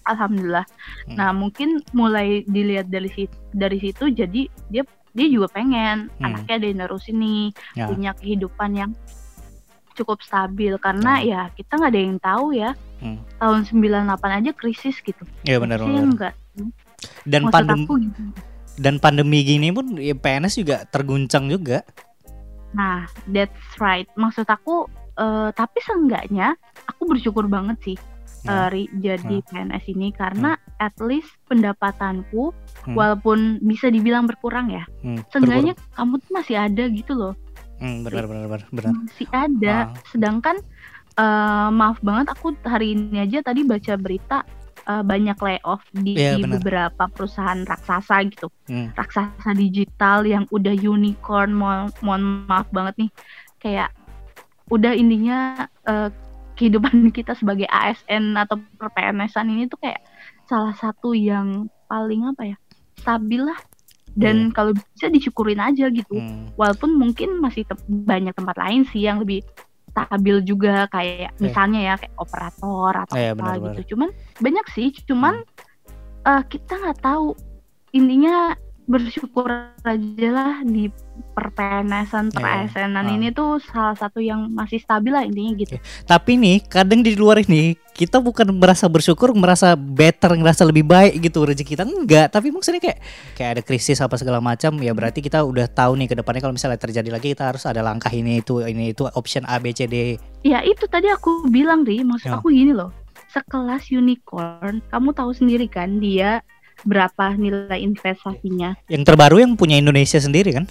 [0.05, 0.65] alhamdulillah
[1.07, 1.15] Hmm.
[1.15, 6.25] nah mungkin mulai dilihat dari situ dari situ jadi dia dia juga pengen Hmm.
[6.27, 7.85] anaknya ada yang nerusin nih Ya.
[7.87, 8.91] punya kehidupan yang
[9.93, 11.25] cukup stabil karena Hmm.
[11.25, 13.17] ya kita nggak ada yang tahu ya Hmm.
[13.37, 16.33] tahun 98 aja krisis gitu Iya benar sih benar.
[17.23, 18.21] Dan maksud pandem aku gitu.
[18.77, 21.81] Dan pandemi gini pun ya PNS juga terguncang juga.
[22.69, 24.05] Nah, that's right.
[24.13, 24.85] Maksud aku,
[25.15, 26.53] eh, tapi seenggaknya
[26.85, 27.97] aku bersyukur banget sih
[28.45, 28.67] Ya.
[28.67, 32.53] eh, Ri, jadi PNS ini karena at least pendapatanku,
[32.85, 32.95] Hmm.
[32.95, 37.33] walaupun bisa dibilang berkurang ya, Hmm, seenggaknya kamu tuh masih ada gitu loh,
[37.77, 38.91] Hmm, benar benar benar benar.
[38.95, 39.75] masih ada.
[39.89, 39.97] Ah.
[40.07, 40.55] Sedangkan
[41.17, 44.45] eh, maaf banget aku hari ini aja tadi baca berita
[44.87, 46.57] eh, banyak layoff di Iya, benar.
[46.57, 48.47] beberapa perusahaan raksasa gitu.
[48.65, 48.91] Hmm.
[48.93, 53.11] raksasa digital yang udah unicorn mohon, mohon maaf banget nih
[53.57, 53.89] kayak
[54.67, 55.37] udah intinya
[55.83, 56.09] eh,
[56.55, 60.01] kehidupan kita sebagai ASN atau PNS-an ini tuh kayak
[60.43, 62.57] salah satu yang paling apa ya
[62.97, 63.55] stabil lah
[64.11, 66.49] dan kalau bisa disyukurin aja gitu Hmm.
[66.55, 69.45] walaupun mungkin masih te- banyak tempat lain sih yang lebih
[69.97, 71.41] stabil juga kayak Iya.
[71.41, 73.73] misalnya ya kayak operator atau Iya, apa benar-benar.
[73.73, 75.33] gitu cuman banyak sih cuman
[76.21, 77.33] eh, kita nggak tahu
[77.89, 78.53] intinya
[78.87, 79.51] bersyukur
[79.83, 80.87] aja lah di
[81.35, 83.03] perpenesan Iya, per ah.
[83.03, 85.75] ini tuh salah satu yang masih stabil lah intinya gitu
[86.07, 91.17] Tapi nih kadang di luar ini kita bukan merasa bersyukur, merasa better, merasa lebih baik
[91.17, 92.29] gitu rezeki kita enggak.
[92.29, 93.01] Tapi maksudnya kayak
[93.33, 96.53] kayak ada krisis apa segala macam ya berarti kita udah tahu nih ke depannya kalau
[96.53, 99.89] misalnya terjadi lagi kita harus ada langkah ini itu ini itu option A B C
[99.89, 100.21] D.
[100.45, 102.37] ya itu tadi aku bilang ri maksud Ya.
[102.37, 102.93] aku gini loh
[103.33, 106.39] sekelas unicorn kamu tahu sendiri kan dia
[106.85, 110.65] berapa nilai investasinya Yang terbaru yang punya Indonesia sendiri kan?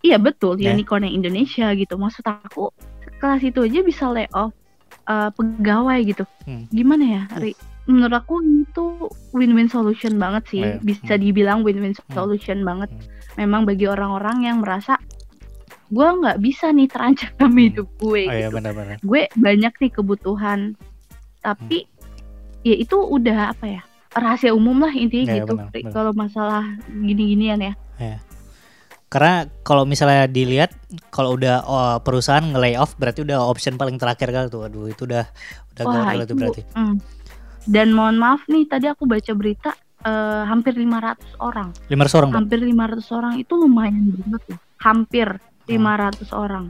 [0.00, 0.72] Iya betul, Ya.
[0.72, 1.94] unicorn yang Indonesia gitu.
[1.94, 2.72] Maksud aku
[3.20, 4.50] kelas itu aja bisa layoff
[5.04, 6.24] uh, pegawai gitu.
[6.48, 6.64] Hmm.
[6.72, 7.52] Gimana ya, Ri?
[7.84, 10.62] Menurut aku itu win-win solution banget sih.
[10.64, 10.80] Iya.
[10.80, 11.22] Bisa Hmm.
[11.22, 12.14] dibilang win-win Hmm.
[12.16, 12.88] solution banget.
[12.88, 13.44] Hmm.
[13.44, 14.96] Memang bagi orang-orang yang merasa
[15.90, 17.58] gue nggak bisa nih terancam Hmm.
[17.60, 18.24] hidup gue.
[18.24, 18.56] Oh iya gitu.
[18.56, 18.96] benar-benar.
[19.02, 20.58] Gue banyak nih kebutuhan,
[21.38, 21.84] tapi
[22.62, 23.82] ya itu udah apa ya?
[24.14, 25.54] Rahasia umum lah intinya Iya, gitu.
[25.94, 27.74] Kalau masalah gini-ginian ya.
[29.10, 30.70] Karena kalau misalnya dilihat
[31.10, 34.66] kalau udah oh, perusahaan nge off berarti udah option paling terakhir kali tuh.
[34.66, 35.26] Aduh itu udah
[35.74, 36.62] udah Wah gawat itu berarti.
[36.78, 36.94] mm.
[37.66, 39.74] Dan mohon maaf nih tadi aku baca berita
[40.06, 41.68] eh, hampir 500 orang.
[41.90, 42.30] 500 orang.
[42.38, 44.60] Hampir 500 orang itu lumayan banget loh.
[44.78, 45.26] Hampir
[45.66, 46.66] 500 orang.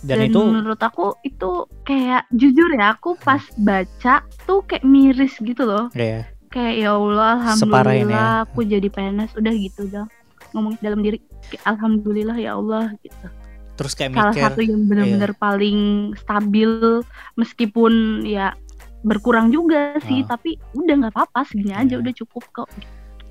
[0.00, 5.36] Dan, Dan itu menurut aku itu kayak jujur ya, aku pas baca tuh kayak miris
[5.44, 5.92] gitu loh.
[5.92, 8.44] ya Kayak ya Allah, ini alhamdulillah ya.
[8.44, 10.06] aku jadi PNS udah gitu dah.
[10.50, 11.22] Ngomong dalam diri,
[11.62, 13.26] alhamdulillah ya Allah gitu.
[13.72, 15.78] terus kayak Salah mikir satu yang benar-benar paling
[16.14, 17.00] stabil
[17.34, 18.52] meskipun ya
[19.00, 20.36] berkurang juga sih, Ah.
[20.36, 21.98] tapi udah nggak apa-apa segini aja Iya.
[21.98, 22.68] udah cukup kok.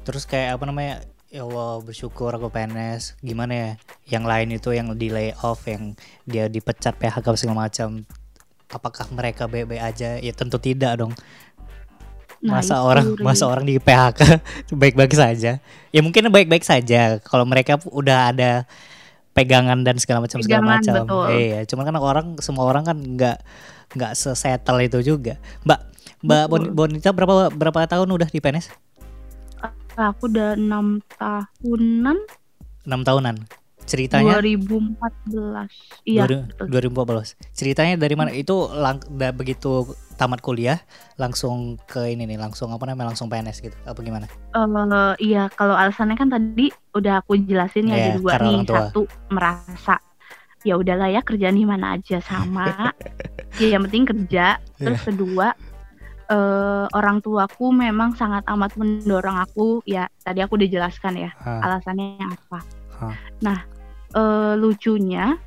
[0.02, 3.70] terus kayak apa namanya ya Allah bersyukur aku PNS gimana ya
[4.10, 5.94] yang lain itu yang di layoff yang
[6.26, 8.10] dia dipecat PHK segala macam
[8.68, 11.14] apakah mereka baik-baik aja ya tentu tidak dong
[12.40, 13.24] Nah, masa orang Ri.
[13.24, 14.20] masa orang di PHK
[14.82, 15.60] baik-baik saja.
[15.92, 17.20] Ya mungkin baik-baik saja.
[17.20, 18.64] Kalau mereka udah ada
[19.36, 20.94] pegangan dan segala macam segala macam.
[21.32, 23.38] iya cuman kan orang semua orang kan nggak
[23.96, 25.36] nggak sesettle itu juga.
[25.68, 25.80] Mbak
[26.20, 26.72] mbak Betul.
[26.72, 28.72] Bonita berapa berapa tahun udah di PNS
[30.00, 32.18] Aku udah enam tahunan.
[32.88, 33.36] Enam tahunan.
[33.84, 34.40] Ceritanya?
[34.40, 35.68] 2014.
[36.08, 36.94] Iya, Dua- betul.
[36.94, 38.32] 2014 ceritanya dari mana?
[38.32, 40.84] Itu lang da- begitu tamat kuliah
[41.16, 45.80] langsung ke ini nih langsung apa namanya langsung PNS gitu apa gimana Eh, iya, kalau
[45.80, 48.56] alasannya kan tadi udah aku jelasin ya Iya, ada dua nih.
[48.68, 49.02] Satu
[49.32, 49.96] merasa
[50.68, 52.92] ya udahlah ya kerjaan di mana aja sama.
[53.64, 54.60] ya yang penting kerja.
[54.76, 55.56] Terus kedua
[56.28, 61.64] eh, orang tuaku memang sangat amat mendorong aku ya tadi aku udah jelaskan ya Hah,
[61.64, 62.60] alasannya apa.
[63.00, 63.16] Hah.
[63.40, 63.60] Nah,
[64.14, 65.40] eh, lucunya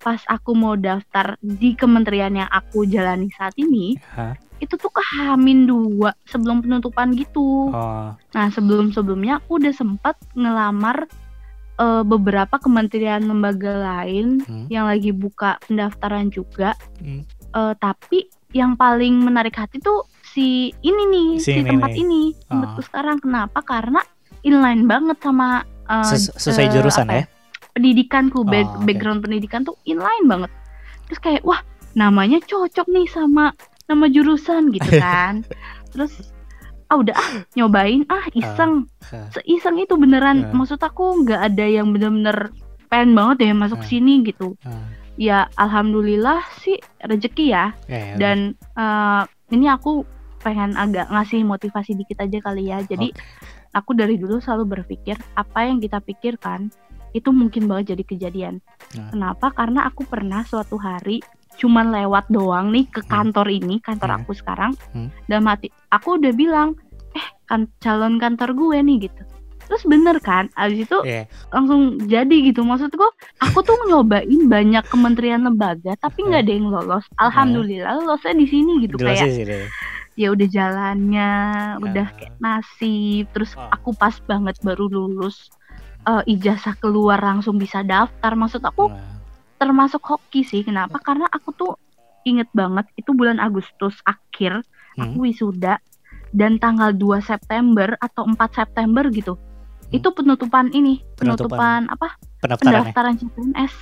[0.00, 4.32] pas aku mau daftar di kementerian yang aku jalani saat ini, hah.
[4.56, 7.68] itu tuh kehamin dua sebelum penutupan gitu.
[7.68, 11.04] oh Nah, sebelum-sebelumnya aku udah sempat ngelamar
[11.76, 14.68] eh, beberapa kementerian lembaga lain Hmm.
[14.68, 16.76] yang lagi buka pendaftaran juga.
[16.96, 17.24] Hmm.
[17.50, 21.98] Eh, tapi yang paling menarik hati tuh si ini nih, Si si, ini tempat nih.
[21.98, 22.44] ini, Ah.
[22.50, 23.16] tempatku sekarang.
[23.18, 23.60] Kenapa?
[23.60, 24.00] Karena
[24.40, 27.24] inline banget sama eh, Ses- sesuai jurusan apa ya
[27.80, 28.84] pendidikanku, back- Oh, oke.
[28.84, 30.52] background pendidikan tuh inline banget.
[31.08, 35.42] Terus kayak wah namanya cocok nih sama nama jurusan gitu kan.
[35.88, 36.12] Terus
[36.86, 39.30] ah udah ah nyobain ah iseng Hah.
[39.30, 40.52] seiseng itu beneran Ah.
[40.52, 42.50] maksud aku nggak ada yang bener-bener
[42.86, 43.86] pengen banget ya masuk Ah.
[43.86, 44.90] sini gitu Ah.
[45.14, 48.38] ya alhamdulillah sih rezeki ya Ya, ya dan
[48.74, 50.02] eh, ini aku
[50.40, 53.22] pengen agak ngasih motivasi dikit aja kali ya jadi Oke.
[53.70, 56.74] aku dari dulu selalu berpikir apa yang kita pikirkan
[57.12, 58.54] itu mungkin banget jadi kejadian
[58.90, 59.10] Nah.
[59.10, 61.22] kenapa karena aku pernah suatu hari
[61.56, 63.10] cuman lewat doang nih ke Hmm.
[63.28, 64.18] kantor ini kantor Hmm.
[64.18, 65.08] aku sekarang Hmm.
[65.26, 66.74] dan mati aku udah bilang
[67.10, 69.22] eh kan calon kantor gue nih gitu
[69.62, 71.30] terus bener kan abis itu Iya.
[71.48, 73.06] langsung jadi gitu maksudku
[73.38, 78.82] aku tuh nyobain banyak kementerian lembaga tapi nggak ada yang lolos alhamdulillah lolosnya di sini
[78.82, 79.46] gitu kayak sih
[80.16, 81.30] ya udah jalannya
[81.78, 82.14] udah Ah.
[82.14, 83.70] kayak nasib terus Ah.
[83.72, 85.50] aku pas banget baru lulus
[86.00, 88.32] eh, ijazah keluar langsung bisa daftar.
[88.32, 89.20] Maksud aku Nah,
[89.56, 90.62] termasuk hoki sih.
[90.62, 90.96] Kenapa?
[90.98, 91.72] Karena aku tuh
[92.22, 95.12] inget banget itu bulan Agustus akhir Hmm.
[95.12, 95.78] aku wisuda
[96.30, 99.36] dan tanggal 2 September atau 4 September gitu.
[99.90, 101.06] Itu penutupan ini Hmm.
[101.16, 101.48] Penutupan.
[101.50, 102.08] penutupan apa?
[102.40, 103.74] pendaftaran CPNS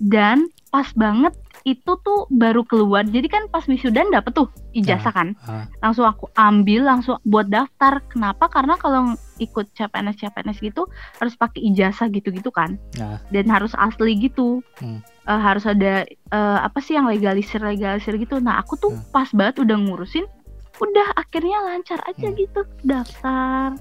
[0.00, 1.30] dan pas banget
[1.64, 5.64] itu tuh baru keluar jadi kan pas wisudan dapet tuh ijazah kan Ah.
[5.80, 10.84] langsung aku ambil langsung buat daftar kenapa karena kalau ikut CPNS CPNS gitu
[11.16, 13.16] harus pakai ijazah gitu-gitu kan Nah.
[13.28, 15.00] dan harus asli gitu Hmm.
[15.24, 19.04] Eh, harus ada eh, apa sih yang legalisir legalisir gitu nah aku tuh Hmm.
[19.08, 20.28] pas banget udah ngurusin
[20.76, 22.36] udah akhirnya lancar aja Hmm.
[22.36, 23.72] gitu daftar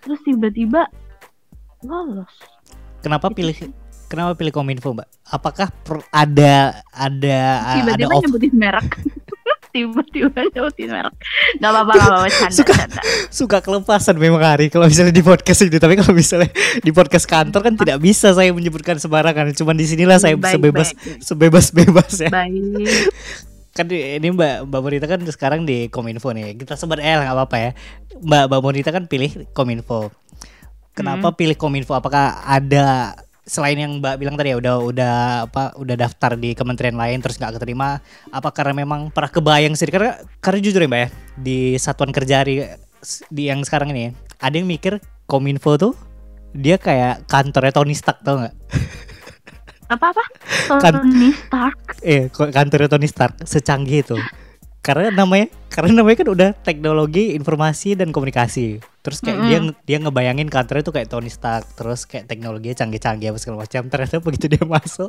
[0.00, 0.90] terus tiba-tiba
[1.80, 2.32] lolos
[3.00, 3.70] kenapa Gitu pilih sih.
[4.10, 5.06] Kenapa pilih kominfo mbak?
[5.24, 8.90] Apakah per- ada ada ada tiba-tiba off- nyebutin merek.
[9.70, 11.14] Tiba-tiba nyebutin merek.
[11.62, 12.74] Nggak apa-apa nggak apa-apa canda Suka.
[12.74, 13.00] canda.
[13.30, 15.78] suka kelepasan memang hari kalau misalnya di podcast ini.
[15.78, 16.50] Tapi kalau misalnya
[16.82, 20.88] di podcast kantor kan tidak bisa saya menyebutkan sembarangan cuman di sinilah saya Baik, sebebas
[20.90, 21.22] baik.
[21.22, 23.14] sebebas bebasnya baik.
[23.70, 26.58] Kan ini mbak mbak Bonita kan sekarang di kominfo nih.
[26.58, 27.70] Kita sebut L nggak apa-apa ya.
[28.18, 30.10] Mbak mbak Bonita kan pilih kominfo.
[30.90, 31.94] Kenapa pilih kominfo?
[31.94, 33.14] Apakah ada
[33.46, 35.14] selain yang mbak bilang tadi ya udah udah
[35.48, 37.98] apa udah daftar di kementerian lain terus nggak keterima
[38.30, 41.08] apa karena memang pernah kebayang sih karena karena jujur ya mbak ya
[41.40, 42.68] di satuan kerja hari
[43.32, 44.10] di yang sekarang ini ya,
[44.44, 45.92] ada yang mikir kominfo tuh
[46.52, 48.54] dia kayak kantornya Tony Stark tau nggak?
[49.94, 50.24] Apa apa?
[50.78, 51.78] Kan- Tony Stark.
[52.06, 54.16] Eh kok kantornya Tony Stark secanggih itu.
[54.80, 59.72] Karena namanya karena namanya kan udah teknologi informasi dan komunikasi terus kayak dia Mm-mm.
[59.88, 63.88] dia ngebayangin kantornya tuh kayak Tony Stark terus kayak teknologinya canggih-canggih apa segala macam.
[63.88, 65.08] Ternyata begitu dia masuk.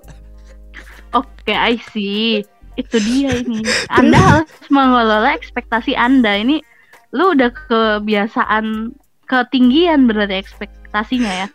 [1.12, 2.48] Oke I see.
[2.80, 3.68] Itu dia ini.
[4.00, 6.40] Anda harus mengelola ekspektasi Anda.
[6.40, 6.64] Ini
[7.12, 8.96] lu udah kebiasaan
[9.28, 11.48] ketinggian berarti ekspektasinya ya?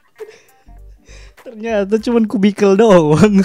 [1.40, 3.40] Ternyata cuman kubikel doang.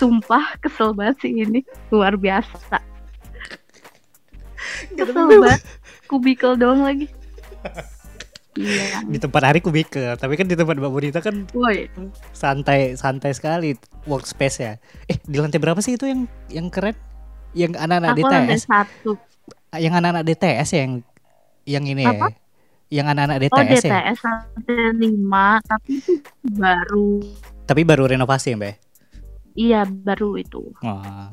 [0.00, 1.62] Sumpah kesel banget sih ini.
[1.94, 2.82] Luar biasa.
[4.98, 5.62] Kesel banget
[6.12, 7.08] kubikel doang lagi
[8.52, 9.08] Iya.
[9.08, 11.88] Di tempat hari kubikel, tapi kan di tempat Mbak Bonita kan Woy.
[12.36, 13.72] santai santai sekali
[14.04, 14.72] workspace ya.
[15.08, 16.92] Eh di lantai berapa sih itu yang yang keren?
[17.56, 18.28] Yang anak-anak DTS?
[18.28, 19.12] Lantai satu.
[19.72, 20.90] Yang anak-anak DTS yang
[21.64, 22.28] yang ini Apa?
[22.28, 22.36] ya?
[22.92, 23.92] Yang anak-anak DTS, oh, DTS ya?
[23.96, 26.12] DTS lantai lima, tapi itu
[26.44, 27.10] baru.
[27.64, 28.74] Tapi baru renovasi ya Mbak?
[29.56, 30.76] Iya baru itu.
[30.84, 31.28] Oh.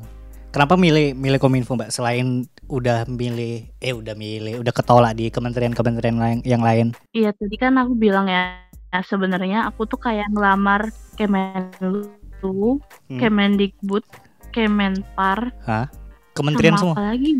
[0.56, 6.16] Kenapa milih milih Kominfo Mbak selain udah milih eh udah milih udah ketolak di kementerian-kementerian
[6.16, 6.94] lain yang lain?
[7.10, 8.62] Iya tadi kan aku bilang ya,
[8.94, 12.80] ya sebenarnya aku tuh kayak ngelamar Kemenlu,
[13.10, 13.20] hmm.
[13.20, 14.06] Kemendikbud,
[14.54, 15.52] Kemenpar.
[15.66, 15.92] Hah?
[16.32, 16.96] Kementerian semua?
[16.96, 17.36] Apa lagi?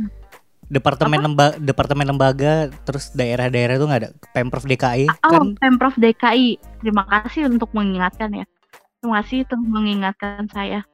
[0.71, 2.53] Departemen lembaga, departemen lembaga,
[2.85, 4.11] terus daerah-daerah itu nggak ada.
[4.37, 5.59] Pemprov DKI oh, kan?
[5.59, 6.61] Pemprov DKI.
[6.85, 8.47] Terima kasih untuk mengingatkan ya.
[9.01, 10.85] Terima kasih untuk mengingatkan saya.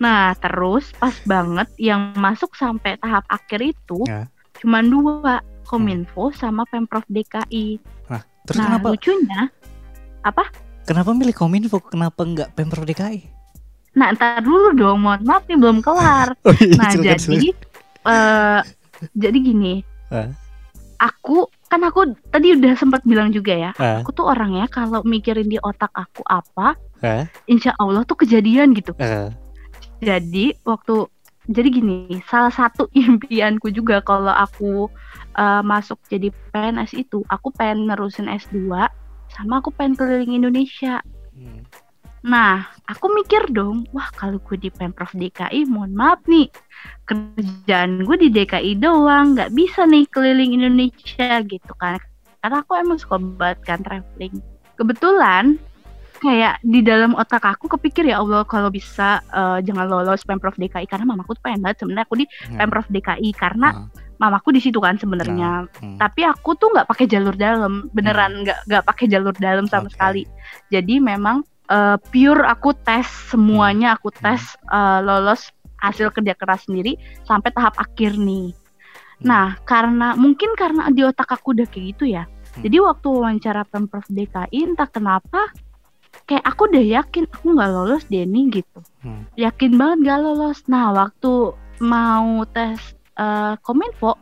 [0.00, 4.26] Nah, terus pas banget yang masuk sampai tahap akhir itu ya.
[4.60, 6.36] cuma dua, Kominfo hmm.
[6.36, 7.80] sama Pemprov DKI.
[8.10, 8.86] Nah, terus nah, kenapa?
[8.92, 9.42] lucunya
[10.26, 10.44] apa?
[10.84, 11.78] Kenapa milih Kominfo?
[11.80, 13.30] Kenapa enggak Pemprov DKI?
[13.92, 16.32] Nah, entar dulu dong, mohon maaf nih belum kelar.
[16.48, 17.48] oh, iya, nah, silakan, jadi
[18.08, 18.60] uh,
[19.16, 19.74] jadi gini.
[20.08, 20.32] Uh.
[21.02, 24.04] Aku kan aku tadi udah sempat bilang juga ya, uh.
[24.04, 27.24] aku tuh orangnya kalau mikirin di otak aku apa, uh.
[27.48, 28.92] insya Allah tuh kejadian gitu.
[29.00, 29.32] Uh
[30.02, 31.06] jadi waktu
[31.50, 34.86] jadi gini, salah satu impianku juga kalau aku
[35.38, 38.70] uh, masuk jadi PNS itu, aku pengen nerusin S2
[39.32, 41.00] sama aku pengen keliling Indonesia.
[41.32, 41.64] Hmm.
[42.22, 46.46] Nah, aku mikir dong, wah kalau gue di Pemprov DKI, mohon maaf nih,
[47.02, 51.98] kerjaan gue di DKI doang, nggak bisa nih keliling Indonesia gitu kan.
[52.38, 54.38] Karena aku emang suka banget kan traveling.
[54.78, 55.58] Kebetulan
[56.22, 60.86] kayak di dalam otak aku kepikir ya Allah kalau bisa uh, jangan lolos pemprov DKI
[60.86, 62.58] karena mamaku tuh pengen banget sebenarnya aku di hmm.
[62.62, 63.86] pemprov DKI karena hmm.
[64.22, 65.74] mamaku di situ kan sebenarnya hmm.
[65.82, 65.98] hmm.
[65.98, 68.66] tapi aku tuh nggak pakai jalur dalam beneran nggak hmm.
[68.70, 69.94] nggak pakai jalur dalam sama okay.
[69.98, 70.22] sekali
[70.70, 71.42] jadi memang
[71.74, 75.50] uh, pure aku tes semuanya aku tes uh, lolos
[75.82, 76.94] hasil kerja keras sendiri
[77.26, 78.54] sampai tahap akhir nih
[79.18, 82.30] nah karena mungkin karena di otak aku udah kayak gitu ya
[82.62, 85.50] jadi waktu wawancara pemprov DKI entah kenapa
[86.28, 88.80] kayak aku udah yakin aku nggak lolos Denny gitu.
[89.02, 89.26] Hmm.
[89.34, 90.62] yakin banget gak lolos.
[90.70, 92.78] Nah waktu mau tes
[93.18, 94.14] uh, kominfo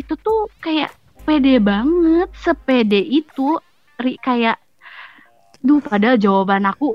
[0.00, 0.92] itu tuh kayak
[1.28, 3.58] pede banget sepede itu
[4.22, 4.60] kayak
[5.64, 6.94] duh padahal jawaban aku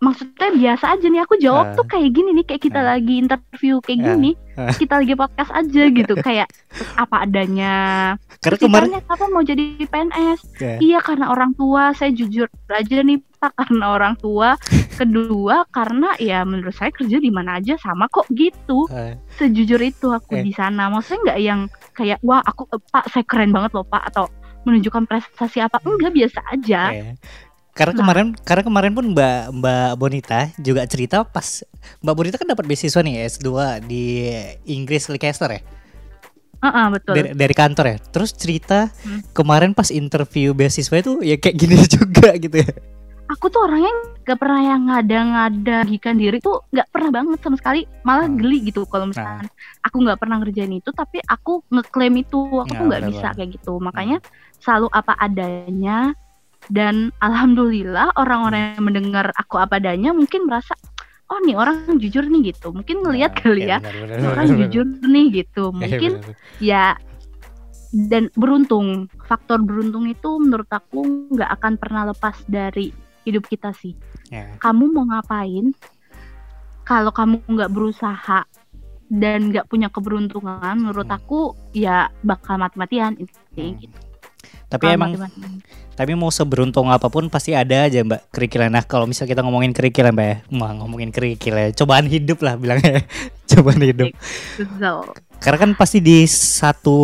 [0.00, 3.14] maksudnya biasa aja nih aku jawab uh, tuh kayak gini nih kayak kita uh, lagi
[3.20, 4.30] interview kayak uh, gini
[4.80, 6.48] kita lagi podcast aja gitu kayak
[6.96, 7.76] apa adanya.
[8.40, 10.78] Karena kemarin apa mau jadi PNS yeah.
[10.80, 14.56] iya karena orang tua saya jujur aja nih pak karena orang tua.
[15.00, 18.84] Kedua karena ya menurut saya kerja di mana aja sama kok gitu.
[19.40, 20.92] Sejujur itu aku uh, di sana.
[20.92, 21.60] Maksudnya nggak yang
[21.96, 24.28] kayak wah aku pak saya keren banget loh pak atau
[24.68, 25.80] menunjukkan prestasi apa.
[25.84, 26.82] Enggak biasa aja.
[26.92, 27.16] Uh,
[27.70, 28.00] karena nah.
[28.02, 31.62] kemarin karena kemarin pun Mbak Mbak Bonita juga cerita pas
[32.02, 33.48] Mbak Bonita kan dapat beasiswa nih S2
[33.86, 34.04] di
[34.66, 35.62] Inggris Leicester ya.
[36.60, 37.14] Uh -uh, betul.
[37.16, 37.96] Dari, dari kantor ya.
[38.12, 39.32] Terus cerita hmm.
[39.32, 42.70] kemarin pas interview beasiswa itu ya kayak gini juga gitu ya.
[43.30, 43.94] Aku tuh orangnya
[44.26, 48.36] gak pernah yang ngada-ngada gikan diri tuh gak pernah banget sama sekali malah hmm.
[48.42, 49.50] geli gitu kalau misalnya nah.
[49.86, 53.50] aku nggak pernah ngerjain itu tapi aku ngeklaim itu aku nah, tuh nggak bisa kayak
[53.54, 54.58] gitu makanya hmm.
[54.62, 56.14] selalu apa adanya
[56.68, 60.76] dan alhamdulillah orang-orang yang mendengar aku apa adanya mungkin merasa
[61.30, 62.74] oh nih orang jujur nih gitu.
[62.74, 65.64] Mungkin ngelihat nah, kali ya, ya benar, benar, orang benar, jujur nih gitu.
[65.70, 66.12] Iya, mungkin
[66.60, 66.84] ya
[67.90, 72.92] dan beruntung faktor beruntung itu menurut aku nggak akan pernah lepas dari
[73.24, 73.94] hidup kita sih.
[74.30, 74.58] Yeah.
[74.62, 75.74] kamu mau ngapain?
[76.86, 78.46] Kalau kamu nggak berusaha
[79.10, 81.18] dan nggak punya keberuntungan menurut hmm.
[81.18, 81.40] aku
[81.74, 83.74] ya bakal mati-matian hmm.
[83.82, 84.09] gitu
[84.70, 85.10] tapi oh, emang
[85.98, 89.76] tapi mau seberuntung apa pun pasti ada aja mbak kerikil nah kalau misal kita ngomongin
[89.76, 90.36] kerikil mbak ya.
[90.48, 91.68] Mah ngomongin kerikil ya.
[91.76, 93.04] Cobaan hidup lah bilangnya.
[93.50, 94.08] Cobaan hidup.
[95.44, 96.96] Karena kan pasti di satu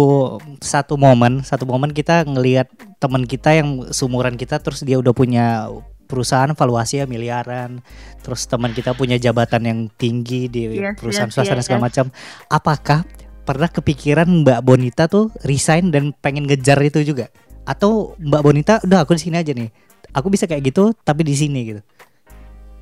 [0.65, 5.69] satu momen satu momen kita ngelihat teman kita yang sumuran kita terus dia udah punya
[6.09, 7.85] perusahaan valuasi ya miliaran.
[8.25, 11.81] Terus teman kita punya jabatan yang tinggi di yes, perusahaan yes, swasta yes, dan segala
[11.83, 11.87] yes.
[11.93, 12.07] macam.
[12.49, 13.05] Apakah
[13.47, 17.29] pernah kepikiran Mbak Bonita tuh resign dan pengen ngejar itu juga
[17.67, 19.69] atau Mbak Bonita udah aku di sini aja nih
[20.15, 21.83] aku bisa kayak gitu tapi di sini gitu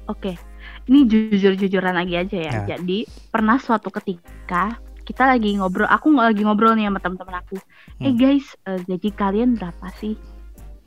[0.07, 0.33] oke
[0.85, 2.53] ini jujur-jujuran lagi aja ya.
[2.69, 7.37] ya jadi pernah suatu ketika kita lagi ngobrol aku nggak lagi ngobrol nih sama teman-teman
[7.41, 7.61] aku eh,
[8.01, 8.07] hmm.
[8.09, 10.15] eh guys uh, gaji kalian berapa sih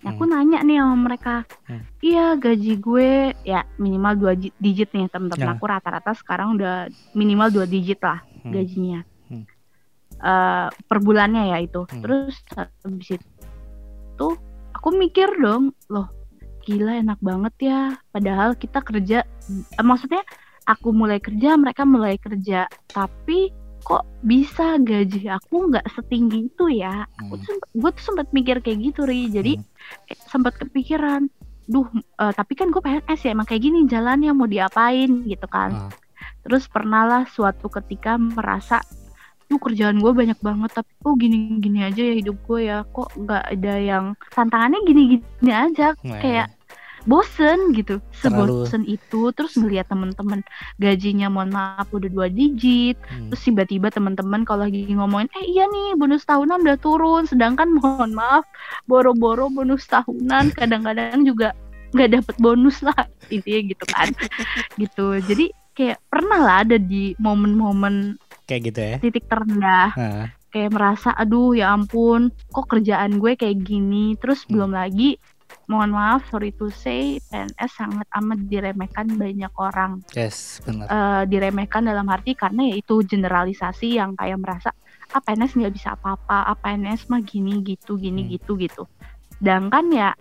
[0.06, 1.82] Ya, aku nanya nih sama mereka, Hmm.
[2.06, 5.58] iya gaji gue ya minimal dua digit nih temen-temen Ya.
[5.58, 6.86] aku rata-rata sekarang udah
[7.18, 8.54] minimal dua digit lah Hmm.
[8.54, 9.50] gajinya Hmm.
[10.22, 11.82] Eh, per bulannya ya itu.
[11.90, 12.02] Hmm.
[12.06, 13.26] Terus habis itu
[14.74, 16.10] aku mikir dong, loh
[16.68, 17.82] gila enak banget ya.
[18.12, 20.20] Padahal kita kerja, eh, maksudnya
[20.68, 23.56] aku mulai kerja, mereka mulai kerja, tapi
[23.88, 27.08] kok bisa gaji aku nggak setinggi itu ya?
[27.24, 27.40] Aku Hmm.
[27.40, 29.32] tuh sempet- gue tuh sempat mikir kayak gitu ri.
[29.32, 29.66] Jadi Hmm.
[30.28, 31.32] sempat kepikiran,
[31.72, 35.72] duh eh, tapi kan gue PNS ya emang kayak gini jalannya mau diapain gitu kan.
[35.88, 35.92] Ah.
[36.44, 38.84] Terus pernah lah suatu ketika merasa
[39.48, 42.84] tuh kerjaan gue banyak banget tapi kok gini-gini aja ya hidup gue ya.
[42.92, 44.06] Kok nggak ada yang
[44.36, 46.48] tantangannya gini-gini aja Nah, kayak
[47.08, 48.04] bosen gitu.
[48.20, 50.44] Terlalu- sebosen itu terus ngeliat temen-temen
[50.78, 53.32] gajinya mohon maaf udah dua digit hmm.
[53.32, 57.24] terus tiba-tiba teman-teman kalau lagi ngomongin eh iya nih bonus tahunan udah turun.
[57.24, 58.44] Sedangkan mohon maaf
[58.86, 61.56] boro-boro bonus tahunan kadang-kadang juga
[61.96, 64.12] nggak dapet bonus lah intinya gitu kan.
[64.82, 65.08] Gitu.
[65.24, 65.46] Jadi
[65.78, 68.96] kayak pernah lah ada di momen-momen kayak gitu ya.
[68.98, 70.26] titik terendah Ah.
[70.50, 74.52] kayak merasa aduh ya ampun kok kerjaan gue kayak gini terus Hmm.
[74.56, 75.20] belum lagi
[75.68, 80.88] mohon maaf sorry to say PNS sangat amat diremehkan banyak orang Yes, benar.
[80.88, 84.72] eh, diremehkan dalam arti karena ya itu generalisasi yang kayak merasa
[85.08, 88.32] ah PNS nggak bisa apa-apa, ah PNS mah gini gitu, gini Hmm.
[88.34, 88.84] gitu gitu.
[89.38, 90.12] Sedangkan ya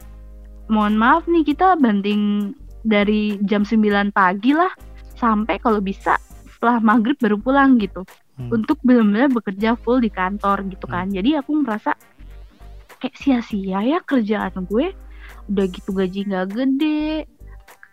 [0.66, 2.50] mohon maaf nih kita banding
[2.82, 4.70] dari jam 9 pagi lah
[5.14, 6.18] sampai kalau bisa
[6.56, 8.02] setelah maghrib baru pulang gitu
[8.36, 8.52] Hmm.
[8.52, 11.08] untuk benar-benar bekerja full di kantor gitu kan.
[11.08, 11.96] Jadi aku merasa
[13.00, 14.92] kayak sia-sia ya kerjaan gue
[15.48, 17.24] udah gitu gaji nggak gede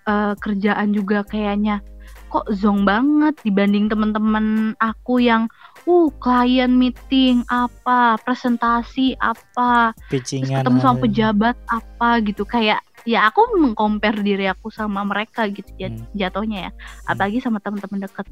[0.04, 1.80] eh, kerjaan juga kayaknya
[2.28, 5.46] kok zong banget dibanding teman-teman aku yang
[5.86, 10.66] uh klien meeting apa presentasi apa terus Pitchingan.
[10.66, 16.04] ketemu sama pejabat apa gitu kayak ya aku mengcompare diri aku sama mereka gitu Hmm.
[16.16, 16.72] jatuhnya ya
[17.06, 18.26] apalagi sama teman-teman deket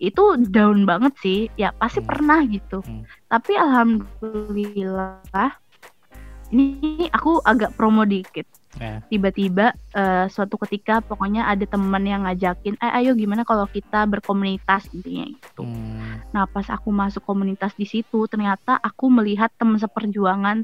[0.00, 2.08] itu down banget sih ya pasti Hmm.
[2.08, 3.04] pernah gitu Hmm.
[3.28, 5.52] tapi alhamdulillah
[6.50, 9.02] ini aku agak promo dikit Ya.
[9.10, 14.86] tiba-tiba eh, suatu ketika pokoknya ada teman yang ngajakin eh ayo gimana kalau kita berkomunitas
[14.94, 16.22] intinya gitu Hmm.
[16.30, 20.62] nah pas aku masuk komunitas di situ ternyata aku melihat teman seperjuangan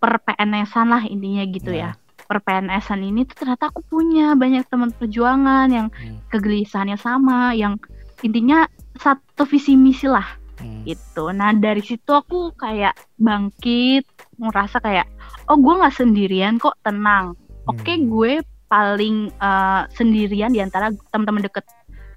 [0.00, 1.92] per PNS-an lah intinya gitu Ya.
[1.92, 6.24] ya per PNS-an ini tuh ternyata aku punya banyak teman perjuangan yang Hmm.
[6.32, 7.76] kegelisahannya sama yang
[8.22, 10.24] intinya satu visi misi lah
[10.54, 10.86] Hmm.
[10.86, 11.34] gitu.
[11.34, 14.06] Nah dari situ aku kayak bangkit,
[14.38, 15.06] ngerasa kayak
[15.50, 17.34] oh gue nggak sendirian kok tenang.
[17.66, 18.06] Oke Hmm.
[18.06, 18.32] gue
[18.70, 21.66] paling eh, sendirian di antara teman-teman deket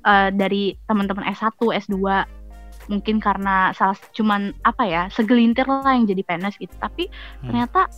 [0.05, 1.97] eh, dari teman-teman S1, S2
[2.87, 6.75] mungkin karena salah cuman apa ya segelintir lah yang jadi PNS gitu.
[6.77, 7.51] Tapi Hmm.
[7.51, 7.89] ternyata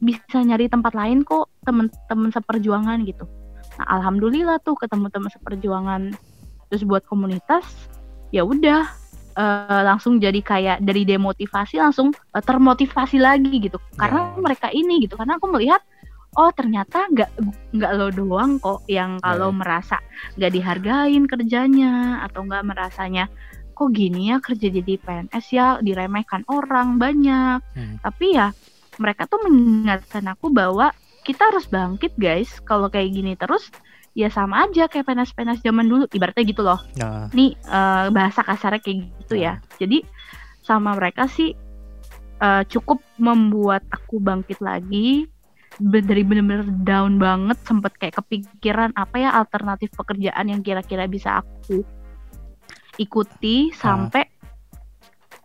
[0.00, 3.28] bisa nyari tempat lain kok teman-teman seperjuangan gitu.
[3.78, 6.02] Nah alhamdulillah tuh ketemu teman seperjuangan
[6.68, 7.64] terus buat komunitas
[8.30, 8.84] ya udah
[9.34, 14.40] eh, langsung jadi kayak dari demotivasi langsung eh, termotivasi lagi gitu karena Ya.
[14.40, 15.80] mereka ini gitu karena aku melihat
[16.36, 17.30] oh ternyata nggak
[17.72, 19.56] nggak lo doang kok yang kalau Ya.
[19.56, 19.96] merasa
[20.36, 21.92] nggak dihargain kerjanya
[22.24, 23.26] atau nggak merasanya
[23.72, 27.96] kok gini ya kerja jadi PNS ya diremehkan orang banyak Hmm.
[28.02, 28.50] tapi ya
[28.98, 30.90] mereka tuh mengingatkan aku bahwa
[31.22, 33.70] kita harus bangkit guys kalau kayak gini terus
[34.16, 38.80] ya sama aja kayak PNS-PNS zaman dulu ibaratnya gitu loh Nah, nih eh, bahasa kasarnya
[38.80, 39.60] kayak gitu ya.
[39.76, 40.02] Jadi
[40.64, 41.52] sama mereka sih
[42.40, 45.28] eh, cukup membuat aku bangkit lagi
[45.78, 51.86] dari bener-bener down banget sempet kayak kepikiran apa ya alternatif pekerjaan yang kira-kira bisa aku
[52.98, 54.26] ikuti sampai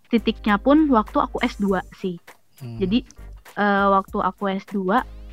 [0.09, 2.17] titiknya pun waktu aku S2 sih.
[2.61, 2.77] hmm.
[2.81, 3.05] Jadi
[3.57, 4.77] eh, waktu aku S2,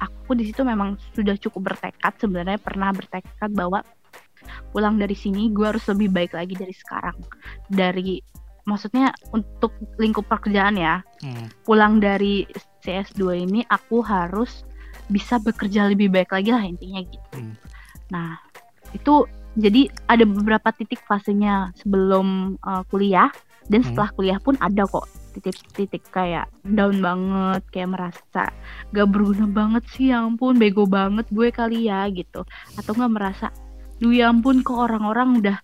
[0.01, 3.85] aku di situ memang sudah cukup bertekad sebenarnya pernah bertekad bahwa
[4.73, 7.17] pulang dari sini gue harus lebih baik lagi dari sekarang.
[7.69, 8.19] Dari
[8.65, 11.05] maksudnya untuk lingkup pekerjaan ya.
[11.21, 11.53] Hmm.
[11.63, 12.49] Pulang dari
[12.81, 14.65] CS2 ini aku harus
[15.13, 17.37] bisa bekerja lebih baik lagi lah intinya gitu.
[17.37, 17.55] Hmm.
[18.11, 18.39] Nah,
[18.97, 19.27] itu
[19.59, 23.29] jadi ada beberapa titik fasenya sebelum eh, kuliah
[23.69, 23.93] dan Hmm.
[23.93, 28.51] setelah kuliah pun ada kok titik-titik kayak down banget kayak merasa
[28.91, 32.43] gak berguna banget sih ya ampun bego banget gue kali ya gitu.
[32.75, 33.47] Atau nggak merasa
[34.01, 35.59] duh ya ampun kok orang-orang udah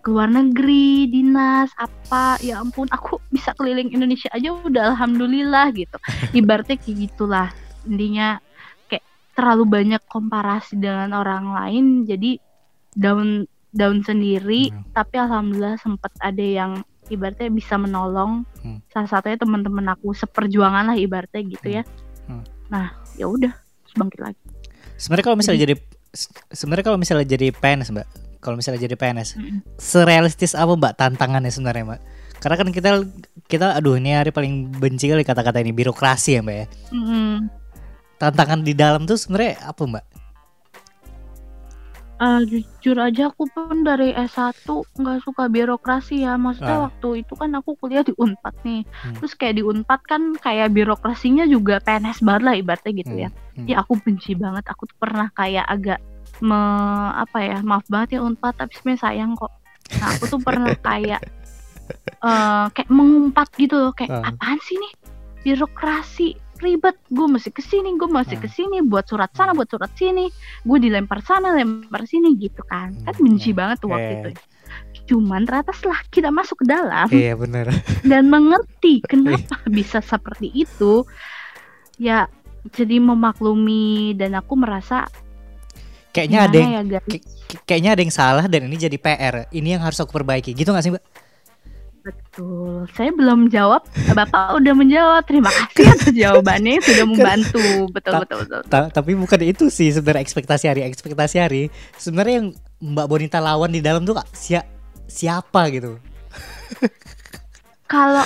[0.00, 5.96] keluar negeri dinas apa ya ampun aku bisa keliling Indonesia aja udah alhamdulillah gitu.
[6.38, 7.48] Ibaratnya kayak gitulah.
[7.84, 8.40] Intinya
[8.88, 9.04] kayak
[9.36, 12.40] terlalu banyak komparasi dengan orang lain jadi
[12.96, 14.70] down down sendiri.
[14.70, 14.82] Hmm.
[14.90, 18.78] tapi alhamdulillah sempat ada yang ibaratnya bisa menolong Hmm.
[18.92, 21.82] salah satunya teman-teman aku seperjuangan lah ibaratnya gitu ya
[22.30, 22.46] Hmm.
[22.70, 23.50] nah ya udah
[23.98, 24.40] bangkit lagi
[24.94, 25.84] sebenarnya kalau misalnya jadi, jadi
[26.54, 28.06] sebenarnya kalau misalnya jadi PNS mbak
[28.40, 29.58] kalau misalnya jadi PNS mm -hmm.
[29.76, 32.00] serealistis apa mbak tantangannya sebenarnya mbak
[32.40, 32.90] karena kan kita
[33.50, 37.32] kita aduh ini hari paling benci kali kata-kata ini birokrasi ya mbak ya mm -hmm.
[38.16, 40.04] tantangan di dalam tuh sebenarnya apa mbak
[42.20, 46.36] Uh, jujur aja aku pun dari S1 nggak suka birokrasi ya.
[46.36, 46.84] Maksudnya uh.
[46.92, 48.84] waktu itu kan aku kuliah di Unpad nih.
[48.84, 49.16] Hmm.
[49.16, 53.22] Terus kayak di Unpad kan kayak birokrasinya juga PNS banget lah ibaratnya gitu hmm.
[53.24, 53.28] ya.
[53.32, 53.66] Hmm.
[53.66, 54.68] Ya aku benci banget.
[54.68, 56.00] Aku tuh pernah kayak agak
[56.44, 56.60] me,
[57.16, 59.52] apa ya maaf banget ya Unpad tapi sebenarnya sayang kok.
[59.96, 61.24] Nah aku tuh pernah kayak
[62.20, 64.28] uh, kayak mengumpat gitu loh kayak uh.
[64.28, 64.92] apaan sih nih
[65.40, 66.96] birokrasi ribet.
[67.08, 68.44] Gue masih ke sini gue masih hmm.
[68.44, 70.28] ke sini buat surat sana buat surat sini.
[70.62, 72.94] Gue dilempar sana lempar sini gitu kan.
[73.04, 74.30] Kan hmm, benci banget tuh waktu itu
[75.10, 77.66] cuman ternyata setelah kita masuk ke dalam iya benar
[78.10, 81.02] dan mengerti kenapa bisa seperti itu
[81.98, 82.30] ya
[82.70, 85.10] jadi memaklumi dan aku merasa
[86.14, 87.00] kayaknya ada yang ya,
[87.64, 90.52] kayaknya ada yang salah dan ini jadi PR ini yang harus aku perbaiki.
[90.52, 91.04] Gitu gak sih mbak
[92.00, 92.88] Betul.
[92.96, 93.84] Saya belum jawab,
[94.16, 95.22] Bapak udah menjawab.
[95.28, 97.62] Terima kasih atas jawabannya sudah membantu.
[97.92, 98.60] Betul ta betul betul.
[98.68, 100.80] Ta tapi bukan itu sih sebenarnya ekspektasi hari.
[100.88, 101.62] Ekspektasi hari
[102.00, 102.48] sebenarnya yang
[102.80, 104.56] Mbak Bonita lawan di dalam tuh si
[105.10, 106.00] siapa gitu.
[107.92, 108.24] Kalau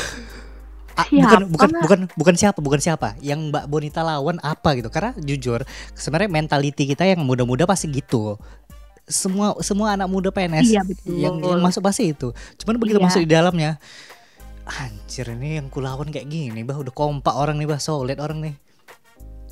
[0.95, 5.67] bukan bukan bukan bukan siapa bukan siapa yang Mbak Bonita lawan apa gitu karena jujur
[5.99, 8.39] sebenarnya mentality kita yang muda-muda pasti gitu
[9.05, 11.17] semua semua anak muda PNS iya, betul.
[11.17, 12.33] yang yang masuk pasti itu.
[12.61, 13.05] Cuman begitu iya.
[13.05, 13.77] masuk di dalamnya,
[14.65, 18.55] anjir ini yang kulawan kayak gini, bah udah kompak orang nih, bah solid orang nih.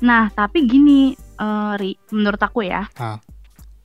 [0.03, 2.89] Nah, tapi gini, uh, Ri, menurut aku ya.
[2.97, 3.21] Ah.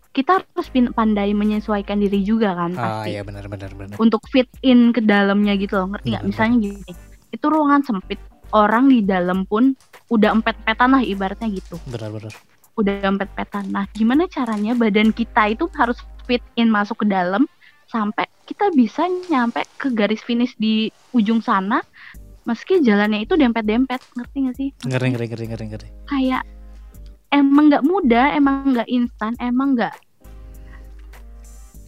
[0.09, 0.67] Kita harus
[0.97, 3.13] pandai menyesuaikan diri juga kan ah, pasti.
[3.13, 3.97] Ah iya benar benar benar.
[4.01, 6.25] Untuk fit in ke dalamnya gitu loh, ngerti nggak?
[6.27, 6.91] Misalnya gini,
[7.31, 8.19] itu ruangan sempit,
[8.51, 9.77] orang di dalam pun
[10.09, 11.77] udah empet-petan lah ibaratnya gitu.
[11.87, 12.33] Benar benar
[12.79, 13.75] udah empet-petan.
[13.75, 15.99] Nah, gimana caranya badan kita itu harus
[16.31, 17.51] fit in masuk ke dalam
[17.91, 21.83] sampai kita bisa nyampe ke garis finish di ujung sana
[22.49, 24.69] meski jalannya itu dempet-dempet ngerti gak sih?
[24.89, 25.89] Ngeri ngeri ngeri ngeri ngeri.
[26.09, 26.43] Kayak
[27.29, 29.95] emang nggak mudah, emang nggak instan, emang nggak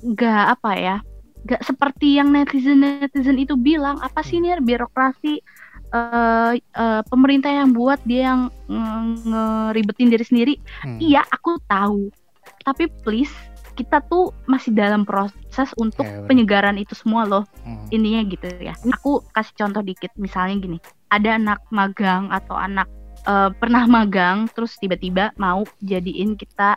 [0.01, 0.97] nggak apa ya,
[1.45, 5.41] nggak seperti yang netizen netizen itu bilang apa sih nih birokrasi
[5.93, 8.41] uh, uh, pemerintah yang buat dia yang
[9.27, 10.55] ngeribetin diri sendiri.
[10.83, 10.99] Hmm.
[10.99, 12.11] Iya, aku tahu.
[12.67, 13.33] Tapi please
[13.79, 17.45] kita tuh masih dalam proses untuk yeah, penyegaran itu semua loh.
[17.65, 17.87] Hmm.
[17.95, 18.77] Ininya gitu ya.
[19.01, 20.79] Aku kasih contoh dikit misalnya gini.
[21.09, 22.87] Ada anak magang atau anak
[23.27, 26.77] uh, pernah magang terus tiba-tiba mau jadiin kita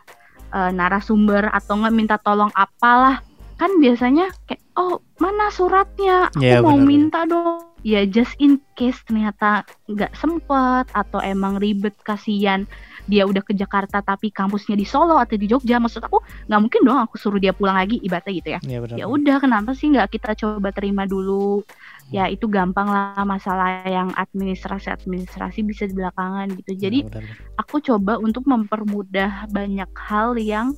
[0.52, 3.22] uh, narasumber atau nggak minta tolong apalah
[3.56, 6.90] kan biasanya kayak oh mana suratnya aku yeah, mau bener.
[6.90, 12.64] minta dong ya just in case ternyata nggak sempet atau emang ribet kasihan
[13.12, 16.82] dia udah ke Jakarta tapi kampusnya di Solo atau di Jogja maksud aku nggak mungkin
[16.88, 18.60] dong aku suruh dia pulang lagi ibaratnya gitu ya.
[18.64, 21.68] Yeah, ya udah kenapa sih nggak kita coba terima dulu?
[22.08, 26.72] Ya itu gampang lah masalah yang administrasi administrasi bisa di belakangan gitu.
[26.80, 27.36] Jadi yeah, bener.
[27.60, 30.72] aku coba untuk mempermudah banyak hal yang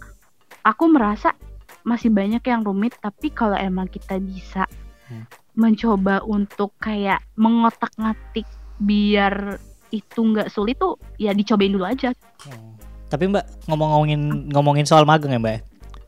[0.66, 1.38] aku merasa
[1.86, 4.66] masih banyak yang rumit tapi kalau emang kita bisa
[5.06, 5.45] hmm.
[5.56, 8.48] Mencoba untuk kayak mengotak-ngatik
[8.80, 9.60] biar
[9.92, 12.12] itu nggak sulit tuh ya dicobain dulu aja.
[12.44, 12.76] Hmm.
[13.08, 15.54] Tapi Mbak ngomong-ngomongin ngomongin soal magang ya Mbak.
[15.56, 15.60] Ya?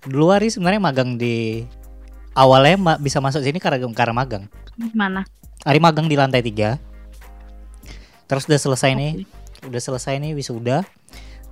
[0.08, 1.64] Dulu hari sebenarnya magang di
[2.36, 4.44] awalnya Mbak bisa masuk sini karena karena magang.
[4.92, 5.24] Mana?
[5.64, 6.76] Hari magang di lantai tiga.
[8.28, 9.00] Terus udah selesai okay.
[9.00, 9.12] nih,
[9.72, 10.84] udah selesai nih wisuda.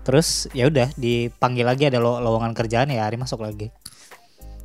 [0.04, 3.72] Terus ya udah dipanggil lagi ada lowongan kerjaan ya hari masuk lagi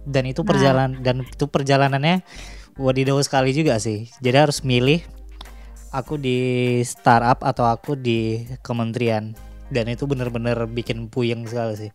[0.07, 1.03] dan itu perjalanan nah.
[1.05, 2.25] dan itu perjalanannya
[2.81, 4.09] wadidaw sekali juga sih.
[4.25, 5.05] Jadi harus milih
[5.93, 9.37] aku di startup atau aku di kementerian.
[9.69, 11.91] Dan itu bener-bener bikin puyeng sekali sih.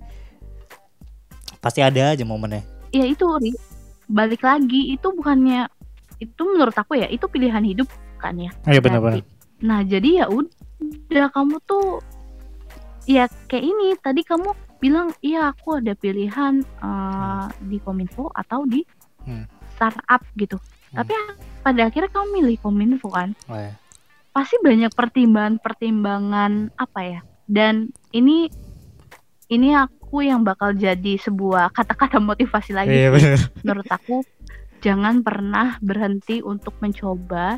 [1.60, 2.62] Pasti ada aja momennya.
[2.94, 3.26] Ya itu
[4.06, 5.66] balik lagi itu bukannya
[6.22, 7.90] itu menurut aku ya itu pilihan hidup
[8.22, 8.54] kan ya?
[8.70, 9.26] Iya benar-benar
[9.64, 12.04] nah jadi ya udah kamu tuh
[13.08, 14.52] ya kayak ini tadi kamu
[14.84, 18.84] bilang iya aku ada pilihan uh, di kominfo atau di
[19.24, 19.48] hmm.
[19.78, 20.60] startup gitu
[20.96, 21.00] hmm.
[21.04, 21.14] tapi
[21.66, 23.36] pada akhirnya kamu milih kominfo kan?
[23.52, 23.74] Oh, ya.
[24.32, 27.20] pasti banyak pertimbangan-pertimbangan apa ya?
[27.46, 28.48] Dan ini
[29.52, 32.96] ini aku yang bakal jadi sebuah kata-kata motivasi lagi.
[32.96, 33.12] Iya,
[33.64, 34.24] menurut aku
[34.86, 37.58] jangan pernah berhenti untuk mencoba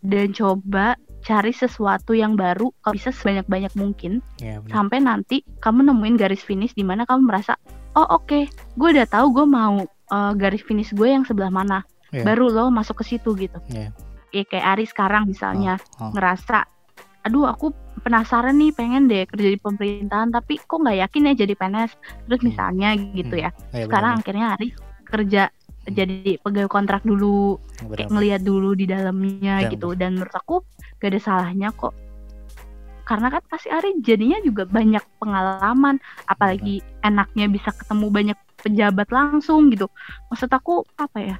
[0.00, 5.86] dan coba cari sesuatu yang baru kalau bisa sebanyak banyak mungkin ya, sampai nanti kamu
[5.86, 7.54] nemuin garis finish di mana kamu merasa
[7.94, 11.86] oh oke okay, gue udah tahu gue mau uh, garis finish gue yang sebelah mana
[12.12, 12.22] ya.
[12.22, 13.90] baru lo masuk ke situ gitu ya.
[14.30, 16.10] ya kayak Ari sekarang misalnya oh, oh.
[16.12, 16.68] ngerasa
[17.22, 17.70] aduh aku
[18.02, 21.92] penasaran nih pengen deh kerja di pemerintahan tapi kok nggak yakin ya jadi PNS
[22.26, 22.48] terus Hmm.
[22.50, 23.44] misalnya gitu Hmm.
[23.46, 24.68] ya Oh, iya, sekarang benar, akhirnya Ari
[25.06, 25.92] kerja Hmm.
[25.92, 28.10] jadi pegawai kontrak dulu benar, kayak benar.
[28.10, 30.56] ngelihat dulu di dalamnya Benar, gitu dan menurut aku
[30.98, 31.94] gak ada salahnya kok
[33.02, 39.70] karena kan pasti Ari jadinya juga banyak pengalaman apalagi enaknya bisa ketemu banyak pejabat langsung
[39.70, 39.90] gitu
[40.26, 41.36] maksud aku apa ya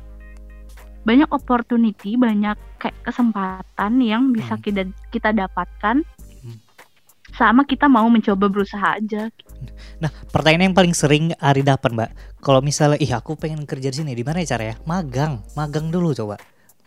[1.03, 4.62] banyak opportunity banyak kayak kesempatan yang bisa Hmm.
[4.62, 6.03] kita kita dapatkan
[6.42, 6.59] Hmm.
[7.34, 9.30] sama kita mau mencoba berusaha aja
[9.98, 12.11] Nah, pertanyaan yang paling sering Ari dapat, Mbak.
[12.42, 14.74] Kalau misalnya, ih aku pengen kerja di sini, di mana ya caranya?
[14.82, 16.34] Magang, magang dulu coba.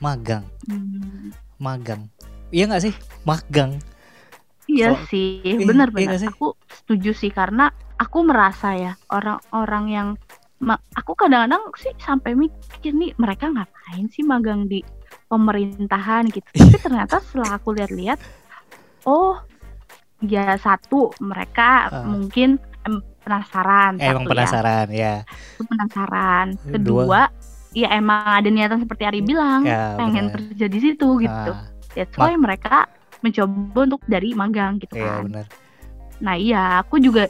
[0.04, 2.12] Magang, Hmm, magang.
[2.52, 2.94] Iya nggak sih?
[3.24, 3.80] Magang.
[4.68, 6.08] Iya Kalau- sih, iya- iya benar-benar.
[6.12, 6.32] nggak sih?
[6.36, 10.08] Aku setuju sih karena aku merasa ya orang-orang yang
[10.96, 14.82] aku kadang-kadang sih sampai mikir nih mereka ngapain sih magang di
[15.28, 16.48] pemerintahan gitu.
[16.48, 18.18] Tapi ternyata setelah aku lihat-lihat,
[19.04, 19.38] oh
[20.24, 22.08] ya satu mereka Ah.
[22.08, 25.14] mungkin em, penasaran, Eh, emang satu ya, penasaran ya.
[25.58, 26.46] Itu penasaran.
[26.56, 26.72] Dua.
[26.72, 27.22] Kedua,
[27.74, 30.36] ya emang ada niatan seperti Ari bilang, Ya, pengen benar.
[30.40, 31.52] kerja di situ gitu.
[31.52, 32.86] Ah, That's why mereka
[33.20, 35.22] mencoba untuk dari magang gitu iya kan.
[35.26, 35.46] benar.
[36.22, 37.26] Nah iya, aku juga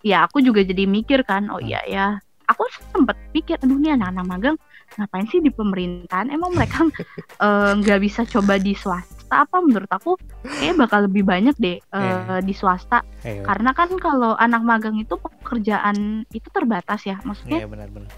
[0.00, 1.68] ya aku juga jadi mikir kan, oh Hmm.
[1.68, 2.06] iya ya.
[2.46, 4.56] Aku sempet pikir, aduh nih anak-anak magang
[4.94, 6.28] ngapain sih di pemerintahan?
[6.28, 6.84] Emang mereka
[7.40, 9.58] eh, nggak bisa coba di swasta apa?
[9.58, 10.14] Menurut aku
[10.44, 12.38] kayak bakal lebih banyak deh eh, Iya.
[12.40, 13.00] di swasta.
[13.20, 15.96] Iya, Karena kan kalau anak magang itu pekerjaan
[16.28, 17.16] itu terbatas ya.
[17.20, 18.12] Maksudnya iya benar-benar.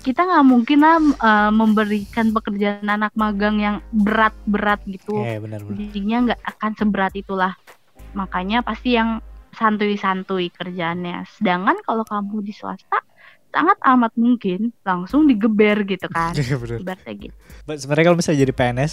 [0.00, 5.78] kita nggak mungkin lah eh, memberikan pekerjaan anak magang yang berat-berat gitu Iya benar-benar.
[5.78, 7.52] jadinya nggak akan seberat itulah
[8.10, 12.98] makanya pasti yang santuy-santuy kerjaannya sedangkan kalau kamu di swasta
[13.52, 16.78] sangat amat mungkin langsung digeber gitu kan Iya benar.
[16.80, 17.34] ibaratnya gitu
[17.76, 18.92] sebenarnya kalau misalnya jadi PNS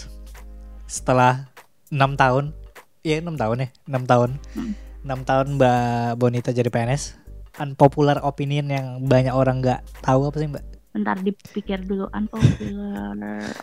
[0.86, 1.48] setelah
[1.90, 2.54] enam tahun,
[3.02, 4.74] iya enam tahun ya, enam tahun, Hmm.
[5.02, 5.82] enam tahun Mbak
[6.18, 7.18] Bonita jadi PNS,
[7.58, 10.66] unpopular opinion yang banyak orang nggak tahu apa sih Mbak?
[10.90, 13.14] bentar dipikir dulu unpopular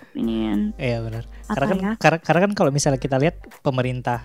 [0.00, 1.26] opinion Iya benar.
[1.44, 4.22] Karena kan, ya karena, karena kan kalau misalnya kita lihat pemerintah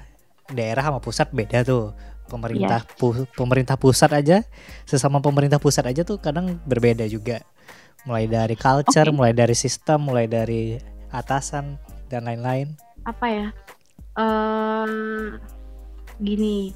[0.47, 1.97] daerah sama pusat beda tuh.
[2.32, 2.95] Pemerintah Iya.
[2.95, 4.47] pu- pemerintah pusat aja
[4.84, 7.43] sesama pemerintah pusat aja tuh kadang berbeda juga.
[8.01, 9.13] Mulai dari culture, Oke.
[9.13, 10.79] mulai dari sistem, mulai dari
[11.09, 11.75] atasan
[12.07, 12.71] dan lain-lain.
[13.01, 13.47] apa ya
[14.13, 14.88] eh
[16.17, 16.69] gini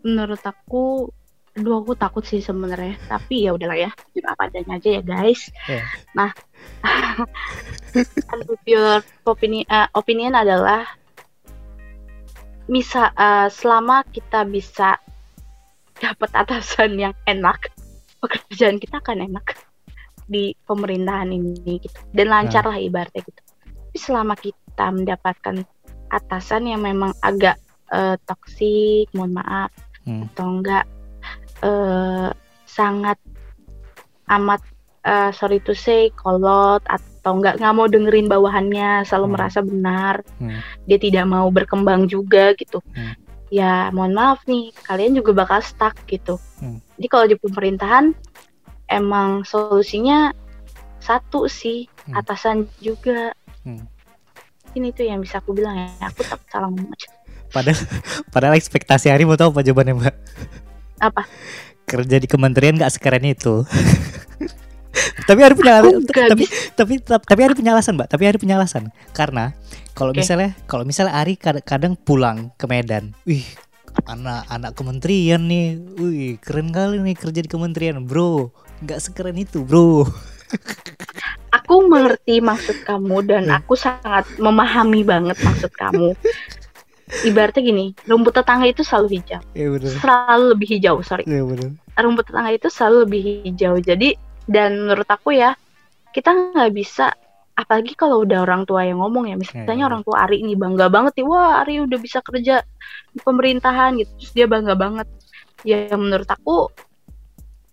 [0.00, 1.06] menurut aku
[1.52, 3.90] aduh aku takut sih sebenarnya tapi ya udahlah ya
[4.24, 5.82] apa adanya aja ya guys Iya.
[6.12, 6.30] nah
[8.32, 10.86] unpopular opinion eh, opinion adalah
[12.70, 14.96] bisa eh, selama kita bisa
[15.98, 17.74] dapat atasan yang enak
[18.22, 19.58] pekerjaan kita akan enak
[20.30, 25.66] di pemerintahan ini gitu dan lancar lah ibaratnya gitu tapi selama kita mendapatkan
[26.14, 27.58] atasan yang memang agak
[27.90, 29.74] eh, toksik mohon maaf
[30.10, 30.24] Hmm.
[30.32, 30.84] atau enggak
[31.60, 32.30] eh,
[32.64, 33.18] sangat
[34.32, 34.60] amat
[35.04, 39.34] eh, sorry to say kolot atau enggak nggak mau dengerin bawahannya selalu Hmm.
[39.36, 40.58] merasa benar Hmm.
[40.88, 43.12] dia tidak mau berkembang juga gitu Hmm.
[43.52, 46.80] ya mohon maaf nih kalian juga bakal stuck gitu Hmm.
[46.96, 48.16] jadi kalau di pemerintahan
[48.88, 50.32] emang solusinya
[50.98, 52.16] satu sih Hmm.
[52.16, 53.84] atasan juga Hmm.
[54.72, 57.08] ini tuh yang bisa aku bilang ya aku tak salah ngomong aja.
[57.50, 57.74] Padahal
[58.32, 60.14] padahal ekspektasi Hari mau tahu apa jawabannya Mbak?
[61.02, 61.22] Apa?
[61.82, 63.66] Kerja di kementerian nggak sekeren itu.
[65.28, 65.82] tapi Hari punya
[66.28, 68.08] tapi, tapi tapi punya alasan, Mbak.
[68.10, 68.90] Tapi Ari punya alasan.
[69.14, 69.54] Karena
[69.94, 70.22] kalau Oke.
[70.22, 73.46] misalnya kalau misalnya Ari kad- kadang pulang ke Medan, wih,
[74.06, 78.50] anak anak kementerian nih, wih, keren kali nih kerja di kementerian, bro.
[78.82, 80.08] Nggak sekeren itu, bro.
[81.54, 86.14] aku mengerti maksud kamu dan aku sangat memahami banget maksud kamu.
[87.26, 89.98] Ibaratnya gini, rumput tetangga itu selalu hijau, benar.
[89.98, 91.26] selalu lebih hijau, sorry.
[91.26, 91.74] Benar.
[91.98, 93.74] Rumput tetangga itu selalu lebih hijau.
[93.82, 94.14] Jadi
[94.50, 95.54] dan menurut aku ya,
[96.10, 97.14] kita nggak bisa
[97.54, 99.90] apalagi kalau udah orang tua yang ngomong ya, misalnya Hmm.
[99.92, 102.64] orang tua Ari ini bangga banget nih, wah Ari udah bisa kerja
[103.14, 105.06] di pemerintahan gitu, terus dia bangga banget.
[105.62, 106.72] Ya menurut aku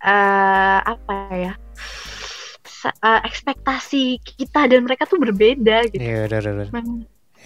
[0.03, 1.53] eh apa ya?
[2.87, 5.99] eh, ekspektasi kita dan mereka tuh berbeda gitu.
[5.99, 6.67] Iya benar.
[6.71, 6.87] Memang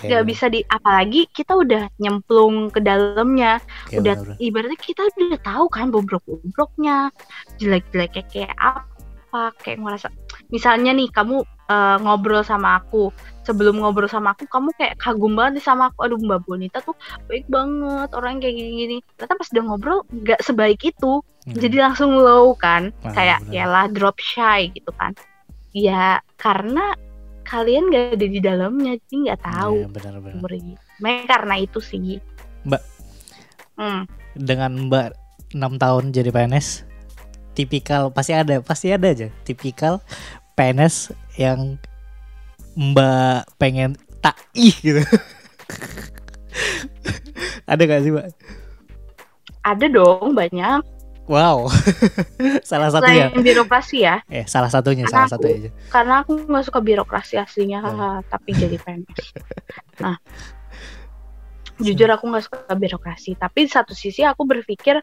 [0.02, 0.32] Iya, nggak benar.
[0.34, 3.62] bisa di apalagi kita udah nyemplung ke dalamnya
[3.92, 4.36] Iya, udah benar.
[4.42, 7.14] ibaratnya kita udah tahu kan bobrok-bobroknya
[7.62, 8.91] jelek-jeleknya kayak apa
[9.58, 10.08] kayak ngerasa
[10.48, 13.10] misalnya nih kamu eh, ngobrol sama aku
[13.42, 16.94] sebelum ngobrol sama aku kamu kayak kagum banget nih sama aku aduh mbak Bonita tuh
[17.26, 21.58] baik banget orang kayak gini-gini ternyata pas udah ngobrol nggak sebaik itu Hmm.
[21.58, 23.54] jadi langsung low kan Ah, kayak benar.
[23.58, 25.18] yalah drop shy gitu kan
[25.74, 26.94] ya karena
[27.42, 30.38] kalian gak ada di dalamnya jadi nggak tahu Iya, benar benar.
[30.38, 32.22] Beri- sebenarnya karena itu sih
[32.62, 32.82] Mbak.
[33.74, 34.02] hmm.
[34.38, 35.08] Dengan Mbak
[35.52, 36.68] 6 tahun jadi PNS,
[37.54, 40.00] tipikal pasti ada, pasti ada aja tipikal
[40.54, 41.76] PNS yang
[42.72, 45.02] Mbak pengen tak ih gitu.
[47.66, 48.28] ada gak sih Mbak?
[49.62, 50.82] ada dong banyak
[51.30, 51.70] Wow,
[52.68, 53.30] salah satunya.
[53.30, 55.70] selain birokrasi ya Eh, salah satunya, Karena salah satu aku- aja.
[55.88, 57.94] karena aku nggak suka birokrasi aslinya Hmm.
[57.94, 59.22] haha, tapi jadi PNS
[60.04, 60.18] nah
[61.78, 65.00] jujur aku nggak suka birokrasi tapi di satu sisi aku berpikir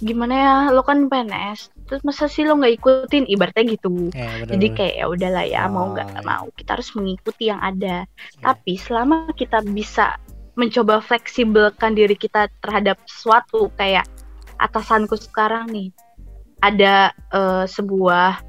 [0.00, 4.48] gimana ya lo kan PNS terus masa sih lo nggak ikutin ibaratnya gitu Eh, bener,
[4.56, 6.20] jadi kayak ya udahlah ya mau nggak iya.
[6.24, 8.40] mau kita harus mengikuti yang ada Oke.
[8.40, 10.16] tapi selama kita bisa
[10.56, 14.08] mencoba fleksibelkan diri kita terhadap sesuatu kayak
[14.56, 15.88] atasanku sekarang nih
[16.60, 18.40] ada eh, sebuah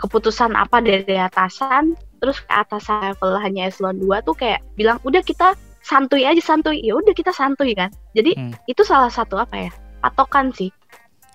[0.00, 5.20] keputusan apa dari atasan terus ke atasan level hanya eselon 2 tuh kayak bilang udah
[5.20, 5.52] kita
[5.84, 8.52] santuy aja santuy ya udah kita santuy kan jadi Hmm.
[8.64, 9.72] itu salah satu apa ya
[10.04, 10.68] patokan sih.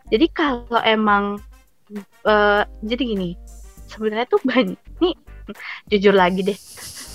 [0.10, 1.42] Jadi kalau emang
[2.24, 3.34] eh, jadi gini
[3.86, 5.18] sebenarnya tuh banyak nih
[5.90, 6.60] jujur lagi deh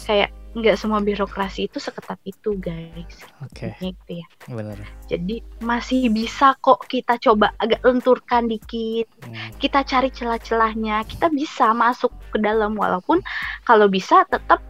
[0.04, 3.26] kayak nggak semua birokrasi itu seketat itu guys.
[3.42, 4.26] Oke, Intinya gitu ya.
[4.50, 4.78] Bener.
[5.06, 9.10] jadi masih bisa kok kita coba agak lenturkan dikit.
[9.26, 9.50] Hmm.
[9.58, 13.18] kita cari celah-celahnya kita bisa masuk ke dalam walaupun
[13.66, 14.62] kalau bisa tetap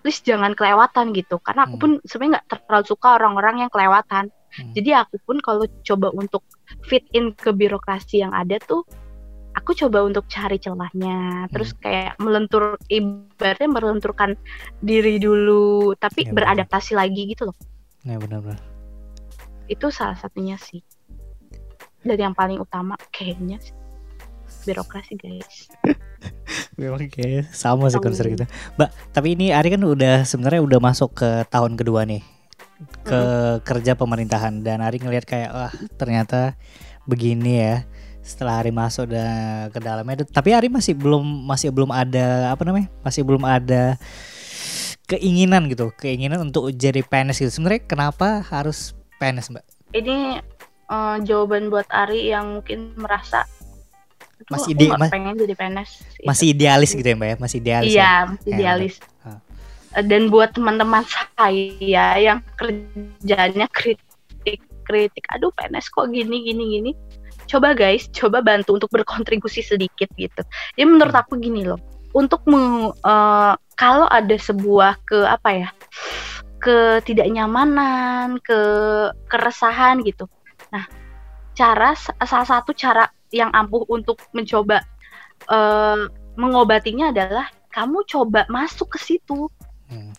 [0.00, 1.36] please jangan kelewatan gitu.
[1.40, 1.82] Karena aku Hmm.
[1.84, 4.72] pun sebenarnya nggak terlalu suka orang-orang yang kelewatan Hmm.
[4.76, 6.44] jadi aku pun kalau coba untuk
[6.84, 8.84] fit in ke birokrasi yang ada tuh
[9.52, 14.30] aku coba untuk cari celahnya terus kayak melentur ibaratnya melenturkan
[14.78, 17.56] diri dulu tapi Ya, beradaptasi lagi gitu loh
[18.02, 18.60] Ya benar-benar.
[19.66, 20.80] itu salah satunya sih
[22.02, 23.72] dari yang paling utama kayaknya sih.
[24.64, 25.68] birokrasi guys
[26.80, 28.48] Memang kayak sama sih konser kita.
[28.74, 32.24] Mbak, tapi ini Ari kan udah sebenarnya udah masuk ke tahun kedua nih
[33.02, 33.20] ke
[33.62, 36.54] kerja pemerintahan dan Ari ngelihat kayak wah ternyata
[37.02, 37.76] begini ya
[38.20, 42.86] setelah Ari masuk dan ke dalamnya tapi Ari masih belum masih belum ada apa namanya
[43.00, 43.98] masih belum ada
[45.04, 50.38] keinginan gitu keinginan untuk jadi PNS gitu sebenarnya kenapa harus PNS mbak ini
[50.86, 53.44] eh, jawaban buat Ari yang mungkin merasa
[54.42, 56.24] "Aduh, Masih ide- mas- pengen jadi PNS Itu.
[56.24, 57.94] masih idealis gitu ya mbak ya masih idealis ya?
[57.94, 58.94] iya masih Ya, idealis.
[59.92, 64.00] Eh, dan buat teman-teman saya yang kerjanya kritik
[64.82, 66.92] kritik aduh PNS kok gini gini gini.
[67.46, 70.40] Coba guys coba bantu untuk berkontribusi sedikit gitu.
[70.74, 71.78] Jadi menurut aku gini loh
[72.16, 75.68] untuk meng- eh, kalau ada sebuah ke apa ya
[76.62, 78.60] ketidaknyamanan ke
[79.28, 80.24] keresahan gitu.
[80.72, 80.88] Nah
[81.52, 84.80] cara salah satu cara yang ampuh untuk mencoba
[85.52, 86.00] eh,
[86.40, 89.48] mengobatinya adalah kamu coba masuk ke situ.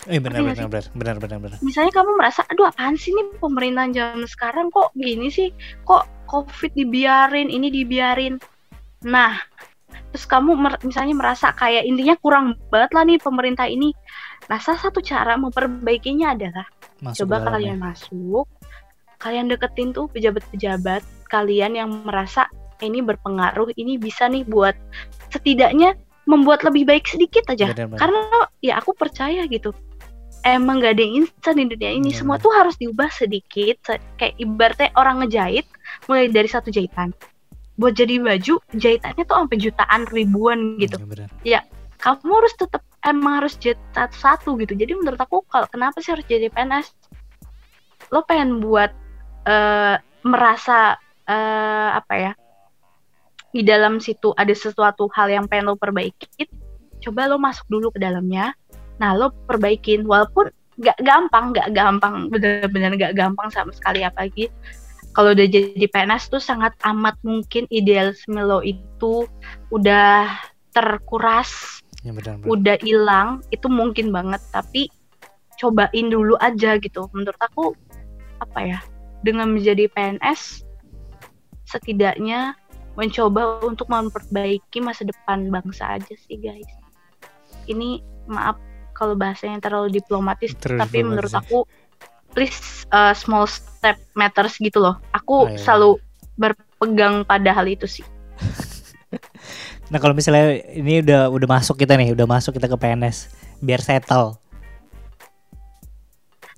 [0.04, 1.58] Eh benar benar benar benar benar benar.
[1.64, 4.68] misalnya kamu merasa aduh apaan sih nih pemerintahan zaman sekarang?
[4.68, 5.50] Kok gini sih?
[5.88, 8.36] Kok covid dibiarin ini dibiarin?
[9.08, 9.40] Nah
[10.12, 13.96] terus kamu mer- misalnya merasa kayak intinya kurang banget lah nih pemerintah ini.
[14.52, 16.68] Nah salah satu cara memperbaikinya adalah
[17.00, 18.48] Masuk coba kalian masuk
[19.24, 21.00] kalian deketin tuh pejabat-pejabat
[21.32, 22.52] kalian yang merasa
[22.84, 24.76] "Eh, ini berpengaruh ini bisa nih buat
[25.32, 25.96] setidaknya
[26.28, 27.72] membuat lebih baik sedikit aja.
[27.72, 28.00] Benar, benar.
[28.00, 28.20] karena
[28.64, 29.72] ya aku percaya gitu
[30.44, 32.12] emang gak ada yang instan di dunia ini.
[32.12, 35.66] Benar, semua tuh harus diubah sedikit Se- kayak ibaratnya orang ngejahit
[36.08, 37.16] mulai dari satu jahitan.
[37.80, 41.00] Buat jadi baju jahitannya tuh sampai jutaan ribuan gitu.
[41.00, 41.30] Hmm, benar.
[42.04, 44.76] kamu harus tetap emang harus jahit satu-satu gitu.
[44.76, 46.92] Jadi menurut aku kalau kenapa sih harus jadi PNS
[48.12, 48.92] lo pengen buat
[49.48, 49.96] eh,
[50.28, 52.32] merasa eh, apa ya
[53.54, 56.50] di dalam situ ada sesuatu hal yang pengen lo perbaikin
[57.04, 58.58] coba lo masuk dulu ke dalamnya
[59.02, 64.50] nah lo perbaikin walaupun nggak gampang nggak gampang bener-bener nggak gampang sama sekali apalagi
[65.14, 69.30] kalau udah jadi PNS tuh sangat amat mungkin idealisme lo itu
[69.70, 70.26] udah
[70.74, 72.50] terkuras Ya benar benar.
[72.50, 74.90] udah hilang itu mungkin banget tapi
[75.62, 77.78] cobain dulu aja gitu menurut aku
[78.42, 78.80] apa ya
[79.24, 80.66] dengan menjadi PNS
[81.64, 82.58] setidaknya
[83.00, 86.68] mencoba untuk memperbaiki masa depan bangsa aja sih guys
[87.72, 88.60] ini maaf
[89.04, 91.58] kalau bahasanya terlalu diplomatis Terlalu tapi diplomatis menurut aku
[92.32, 95.60] please uh, small step matters gitu loh Oh, aku iya.
[95.60, 96.00] selalu
[96.40, 98.06] berpegang pada hal itu sih
[99.92, 103.30] Nah kalau misalnya ini udah udah masuk kita nih, udah masuk kita ke PNS,
[103.62, 104.42] biar settle.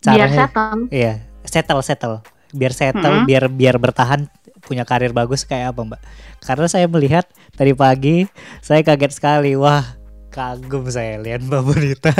[0.05, 2.15] biar Caranya, settle iya, settle settle,
[2.53, 3.27] biar settle, Mm-mm.
[3.27, 4.29] biar biar bertahan
[4.63, 6.01] punya karir bagus kayak apa mbak?
[6.45, 7.25] Karena saya melihat
[7.57, 8.29] tadi pagi
[8.61, 9.83] saya kaget sekali, wah
[10.35, 12.11] kagum saya lihat Mbak Bonita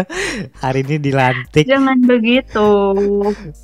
[0.64, 1.68] hari ini dilantik.
[1.68, 2.68] Jangan begitu.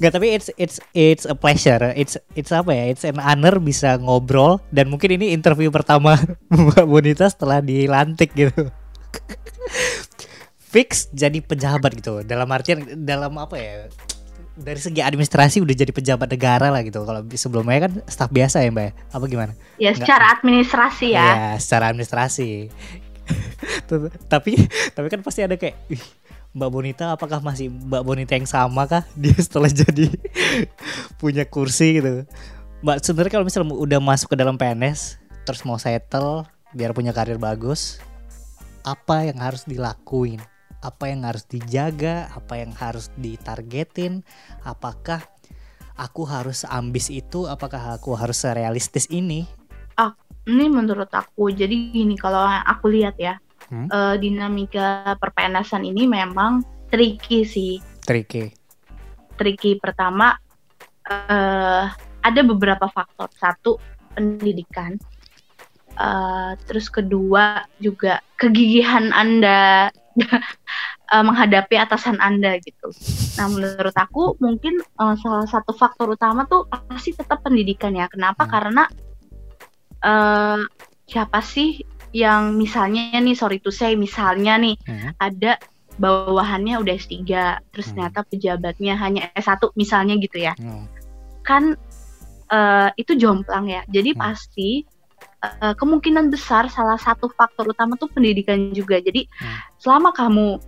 [0.03, 1.79] Gak tapi it's it's it's a pleasure.
[1.95, 2.91] It's it's apa ya?
[2.91, 6.19] It's an honor bisa ngobrol dan mungkin ini interview pertama
[6.51, 8.67] Mbak Bonita setelah dilantik gitu.
[10.71, 12.19] Fix jadi pejabat gitu.
[12.27, 13.87] Dalam artian dalam apa ya?
[14.51, 17.01] dari segi administrasi udah jadi pejabat negara lah gitu.
[17.07, 18.85] Kalau sebelumnya kan staf biasa ya Mbak.
[18.85, 18.91] ya?
[19.15, 19.53] Apa gimana?
[19.79, 21.23] Ya secara administrasi ya.
[21.23, 22.67] Ya, secara administrasi.
[24.31, 24.55] Tapi
[24.95, 26.03] tapi kan pasti ada kayak "Ih,
[26.51, 30.11] Mbak Bonita apakah masih Mbak Bonita yang sama kah dia setelah jadi
[31.15, 32.27] punya kursi gitu.
[32.83, 37.35] Mbak sebenarnya kalau misalnya udah masuk ke dalam PNS terus mau settle biar punya karir
[37.35, 37.99] bagus,
[38.87, 40.39] apa yang harus dilakuin?
[40.81, 42.31] Apa yang harus dijaga?
[42.33, 44.25] Apa yang harus ditargetin?
[44.65, 45.21] Apakah
[45.93, 47.45] aku harus ambis itu?
[47.45, 49.45] Apakah aku harus realistis ini?
[50.47, 51.53] Ini menurut aku.
[51.53, 53.37] Jadi gini kalau aku lihat ya,
[53.71, 53.87] Hmm?
[53.87, 56.59] eh, dinamika perpenasan ini memang
[56.91, 57.79] tricky sih.
[58.03, 58.51] Tricky.
[59.39, 60.35] Tricky pertama
[61.07, 61.85] eh
[62.21, 63.31] ada beberapa faktor.
[63.37, 63.79] Satu
[64.11, 64.99] pendidikan.
[65.95, 69.87] Eh, terus kedua juga kegigihan Anda
[71.13, 72.91] eh, menghadapi atasan Anda gitu.
[73.39, 78.11] Nah, menurut aku mungkin eh, salah satu faktor utama tuh pasti tetap pendidikan ya.
[78.11, 78.43] Kenapa?
[78.43, 78.51] Hmm.
[78.51, 78.83] Karena
[80.01, 80.59] eh
[81.05, 81.81] siapa sih
[82.11, 85.15] yang misalnya nih sorry to say misalnya nih Hmm.
[85.15, 85.55] ada
[85.95, 87.23] bawahannya udah S3
[87.71, 88.09] terus Hmm.
[88.09, 90.53] ternyata pejabatnya hanya S1 misalnya gitu ya.
[90.57, 90.87] Hmm.
[91.43, 91.77] Kan
[92.51, 93.81] eh, itu jomplang ya.
[93.87, 94.21] Jadi Hmm.
[94.27, 94.83] pasti
[95.41, 98.99] eh, kemungkinan besar salah satu faktor utama tuh pendidikan juga.
[98.99, 99.57] Jadi Hmm.
[99.79, 100.59] selama kamu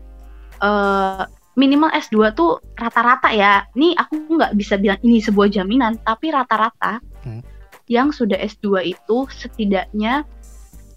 [0.64, 1.24] eh,
[1.54, 3.68] minimal S2 tuh rata-rata ya.
[3.76, 7.44] Nih aku nggak bisa bilang ini sebuah jaminan, tapi rata-rata Hmm.
[7.86, 10.24] Yang sudah S2 itu setidaknya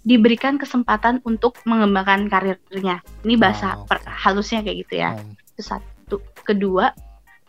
[0.01, 3.03] diberikan kesempatan untuk mengembangkan karirnya.
[3.21, 5.11] Ini bahasa Oh, per- halusnya kayak gitu ya.
[5.13, 5.35] Hmm.
[5.51, 6.15] Itu satu.
[6.41, 6.95] Kedua,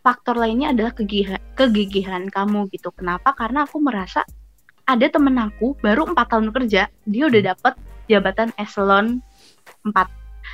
[0.01, 2.91] faktor lainnya adalah kegigihan, kegigihan kamu gitu.
[2.91, 3.30] Kenapa?
[3.30, 4.26] Karena aku merasa
[4.82, 7.51] ada temen aku baru empat tahun kerja, dia udah Hmm.
[7.55, 7.74] dapat
[8.09, 9.22] jabatan eselon
[9.84, 10.09] 4.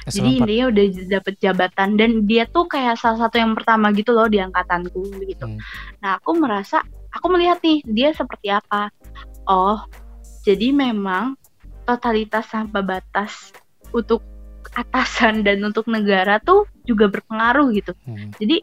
[0.04, 0.42] Jadi Eselon empat.
[0.44, 4.42] intinya udah dapat jabatan dan dia tuh kayak salah satu yang pertama gitu loh di
[4.42, 5.46] angkatanku gitu.
[5.48, 5.56] Hmm.
[6.04, 6.84] Nah, aku merasa
[7.14, 8.90] aku melihat nih dia seperti apa.
[9.46, 9.78] Oh,
[10.42, 11.38] jadi memang
[11.84, 13.52] totalitas tanpa batas
[13.94, 14.24] untuk
[14.74, 17.92] atasan dan untuk negara tuh juga berpengaruh gitu.
[18.04, 18.34] Hmm.
[18.40, 18.58] Jadi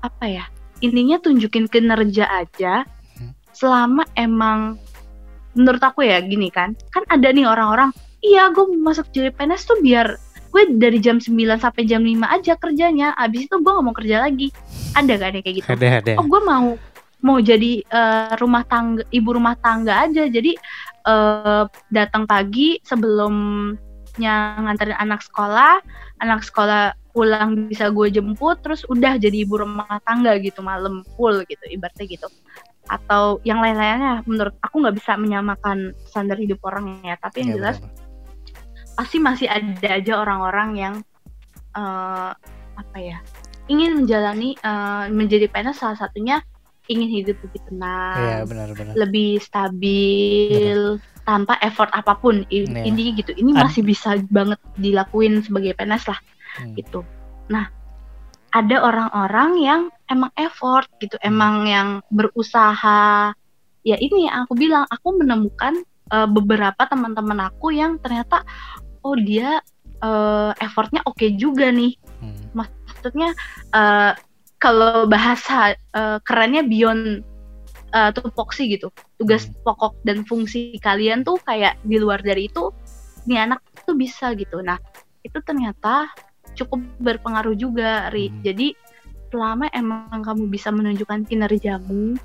[0.00, 0.44] apa ya?
[0.80, 3.32] Intinya tunjukin kinerja aja Hmm.
[3.52, 4.76] selama emang
[5.56, 6.76] menurut aku ya gini kan.
[6.92, 10.20] Kan ada nih orang-orang, "Iya, gue masuk jadi PNS tuh biar
[10.52, 13.16] gue dari jam 9 sampai jam 5 aja kerjanya.
[13.16, 14.52] Abis itu gue gak mau kerja lagi."
[14.92, 15.68] Ada kan yang kayak gitu?
[15.68, 16.12] Ada ada.
[16.20, 16.76] Oh, gue mau
[17.24, 20.28] mau jadi eh, rumah tangga ibu rumah tangga aja.
[20.28, 20.52] Jadi
[21.06, 25.80] eh, datang pagi sebelumnya nganterin anak sekolah,
[26.20, 31.40] anak sekolah pulang bisa gue jemput, terus udah jadi ibu rumah tangga gitu malam full
[31.48, 32.28] gitu ibaratnya gitu.
[32.86, 37.16] Atau yang lain-lainnya menurut aku nggak bisa menyamakan standar hidup orang ya.
[37.18, 37.92] Tapi yang Iya, jelas benar.
[38.96, 40.94] pasti masih ada aja orang-orang yang
[41.76, 42.32] eh,
[42.76, 43.18] apa ya
[43.66, 46.38] ingin menjalani eh, menjadi PNS salah satunya
[46.86, 48.94] ingin hidup lebih tenang, Iya benar-benar.
[48.94, 50.80] lebih stabil
[51.22, 52.86] tanpa effort apa pun Iya.
[52.86, 53.32] intinya gitu.
[53.34, 56.20] Ini Ad- masih bisa banget dilakuin sebagai PNS lah
[56.56, 56.74] Hmm.
[56.74, 57.02] gitu.
[57.50, 57.68] Nah
[58.50, 61.28] ada orang-orang yang emang effort gitu, Hmm.
[61.28, 63.34] emang yang berusaha.
[63.82, 68.46] Ya ini yang aku bilang, aku menemukan eh, beberapa teman-teman aku yang ternyata
[69.02, 69.58] oh dia
[69.96, 71.98] eh, effortnya oke juga nih.
[72.22, 72.54] Hmm.
[72.54, 73.34] Maksudnya
[73.72, 74.12] eh,
[74.56, 77.22] kalau bahasa eh, kerennya beyond
[77.94, 78.90] eh, tupoksi gitu.
[79.16, 79.56] Tugas Hmm.
[79.64, 82.68] pokok dan fungsi kalian tuh kayak di luar dari itu,
[83.24, 84.60] nih anak tuh bisa gitu.
[84.60, 84.76] Nah
[85.22, 86.10] itu ternyata
[86.56, 88.28] cukup berpengaruh juga, Ri.
[88.28, 88.40] Hmm.
[88.44, 88.68] Jadi
[89.32, 92.16] selama emang kamu bisa menunjukkan kinerjamu,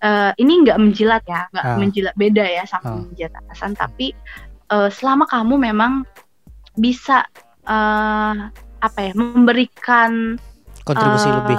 [0.00, 1.76] eh, ini nggak menjilat ya, nggak Ah.
[1.76, 3.00] menjilat beda ya sama Ah.
[3.04, 4.12] menjilat atasan, tapi
[4.66, 6.02] eh, selama kamu memang
[6.74, 7.22] bisa
[7.66, 8.34] eh,
[8.78, 10.38] apa ya, memberikan
[10.86, 11.58] Kontribusi Eh, lebih.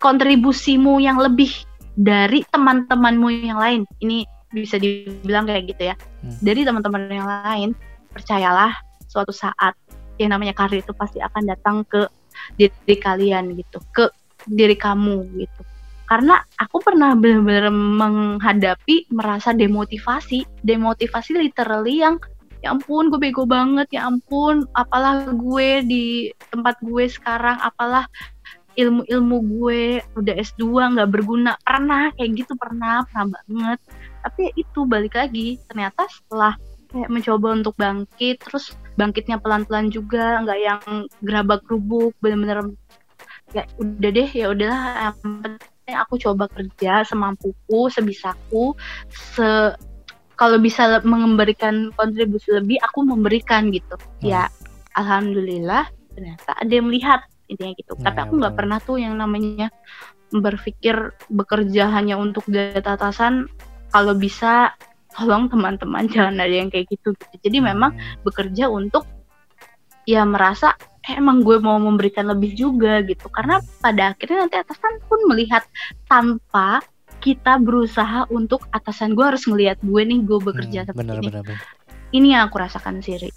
[0.00, 1.52] kontribusimu yang lebih
[1.92, 3.82] dari teman-temanmu yang lain.
[4.00, 5.94] Ini bisa dibilang kayak gitu ya.
[6.24, 6.38] Hmm.
[6.40, 7.76] Dari teman-teman yang lain,
[8.14, 8.72] percayalah
[9.10, 9.76] suatu saat
[10.16, 12.08] yang namanya karir itu pasti akan datang ke
[12.56, 14.08] diri kalian gitu, ke
[14.48, 15.62] diri kamu gitu.
[16.08, 22.18] Karena aku pernah benar-benar menghadapi merasa demotivasi, demotivasi literally yang
[22.60, 28.04] ya ampun gue bego banget, ya ampun apalah gue di tempat gue sekarang, apalah
[28.80, 29.82] ilmu-ilmu gue
[30.16, 31.54] udah S2 nggak berguna.
[31.60, 33.78] Pernah kayak gitu pernah pernah banget.
[34.20, 36.56] Tapi ya itu balik lagi ternyata setelah
[36.90, 40.82] kayak mencoba untuk bangkit terus bangkitnya pelan-pelan juga nggak yang
[41.22, 42.74] gerabak gerubuk bener-bener
[43.54, 45.14] ya udah deh ya udahlah.
[45.90, 48.78] Aku coba kerja semampuku sebisaku.
[49.10, 49.74] Se
[50.40, 54.00] kalau bisa memberikan kontribusi lebih aku memberikan gitu.
[54.00, 54.24] Hmm.
[54.24, 54.42] ya
[54.96, 57.20] alhamdulillah ternyata ada yang melihat
[57.50, 57.92] intinya gitu.
[57.98, 59.74] Nah, tapi aku nggak pernah tuh yang namanya
[60.30, 63.50] berpikir bekerja hanya untuk data atasan.
[63.90, 64.78] Kalau bisa
[65.18, 67.34] tolong teman-teman jangan ada yang kayak gitu gitu.
[67.42, 67.66] Jadi hmm.
[67.74, 67.92] memang
[68.22, 69.04] bekerja untuk
[70.06, 73.26] ya merasa eh, emang gue mau memberikan lebih juga gitu.
[73.28, 75.66] Karena pada akhirnya nanti atasan pun melihat
[76.06, 76.80] tanpa
[77.20, 81.28] kita berusaha untuk atasan gue harus ngelihat gue nih gue bekerja hmm, seperti bener, ini.
[81.28, 81.60] bener, bener.
[82.16, 83.28] ini yang aku rasakan sih ya,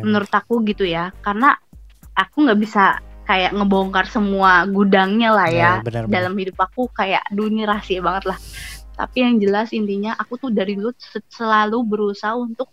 [0.00, 1.58] menurut aku gitu ya karena
[2.14, 6.12] aku nggak bisa kayak ngebongkar semua gudangnya lah ya, ya bener, bener.
[6.12, 8.38] dalam hidup aku kayak dunia rahasia banget lah
[8.92, 10.92] tapi yang jelas intinya aku tuh dari dulu
[11.30, 12.68] selalu berusaha untuk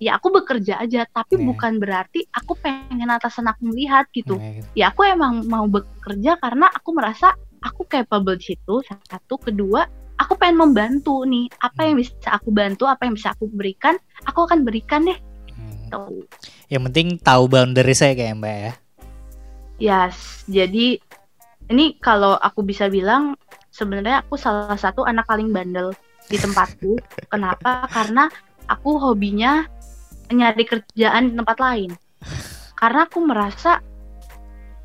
[0.00, 1.44] ya aku bekerja aja tapi yeah.
[1.44, 4.60] bukan berarti aku pengen atasan aku melihat gitu yeah.
[4.60, 4.68] Gitu.
[4.74, 9.84] ya aku emang mau bekerja karena aku merasa aku capable di situ satu kedua
[10.16, 12.04] aku pengen membantu nih apa yang hmm.
[12.08, 15.20] bisa aku bantu apa yang bisa aku berikan aku akan berikan deh
[15.52, 15.92] hmm.
[15.92, 16.24] Tuh.
[16.72, 18.72] yang penting tahu boundary saya kayak mbak ya
[19.80, 20.44] yes.
[20.46, 21.00] Jadi
[21.72, 23.34] ini kalau aku bisa bilang
[23.72, 25.96] sebenarnya aku salah satu anak paling bandel
[26.28, 27.00] di tempatku.
[27.32, 27.88] Kenapa?
[27.88, 28.28] Karena
[28.68, 29.64] aku hobinya
[30.30, 31.90] nyari kerjaan di tempat lain.
[32.78, 33.82] Karena aku merasa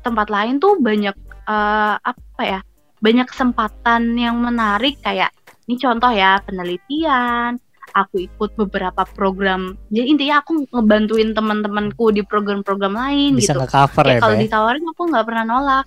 [0.02, 1.16] tempat lain tuh banyak
[1.46, 2.60] uh, apa ya
[2.98, 4.98] banyak kesempatan yang menarik.
[5.04, 5.30] Kayak
[5.66, 7.58] ini contoh ya penelitian
[7.96, 9.80] aku ikut beberapa program.
[9.88, 13.64] Jadi intinya aku ngebantuin teman-temanku di program-program lain bisa gitu.
[13.64, 15.84] nge-cover ya, kalau ditawarin aku nggak pernah nolak.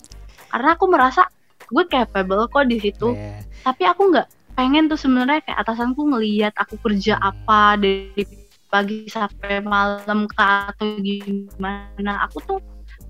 [0.49, 1.21] Karena aku merasa
[1.69, 3.13] gue capable kok di situ.
[3.13, 3.45] Yeah.
[3.61, 7.29] tapi aku nggak pengen tuh sebenarnya kayak atasanku ngelihat aku kerja hmm.
[7.29, 8.23] apa dari
[8.69, 12.25] pagi sampai malam kah atau gimana.
[12.25, 12.57] Aku tuh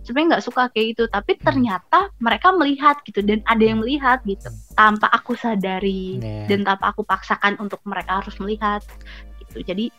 [0.03, 1.03] sebenarnya nggak suka kayak gitu.
[1.07, 1.41] Tapi hmm.
[1.47, 6.47] ternyata mereka melihat gitu dan ada yang melihat gitu tanpa aku sadari yeah.
[6.47, 8.79] dan tanpa aku paksakan untuk mereka harus melihat
[9.43, 9.91] gitu jadi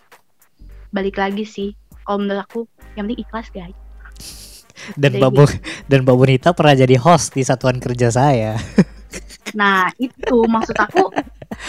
[0.88, 1.76] balik lagi sih
[2.08, 2.60] kalau menurut aku
[2.96, 3.76] yang penting ikhlas guys
[5.00, 5.44] dan Mbak Bu
[5.84, 8.56] dan Mbak Bonita pernah jadi host di satuan kerja saya.
[9.50, 11.10] Nah itu maksud aku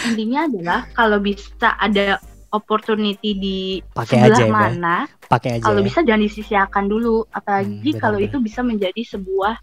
[0.05, 2.21] intinya adalah kalau bisa ada
[2.53, 3.59] opportunity di
[3.95, 5.65] Pake sebelah aja, ya, mana, pakai aja.
[5.65, 5.85] Kalau ya.
[5.89, 9.55] bisa jangan disisiakan dulu, apalagi hmm, kalau itu bisa menjadi sebuah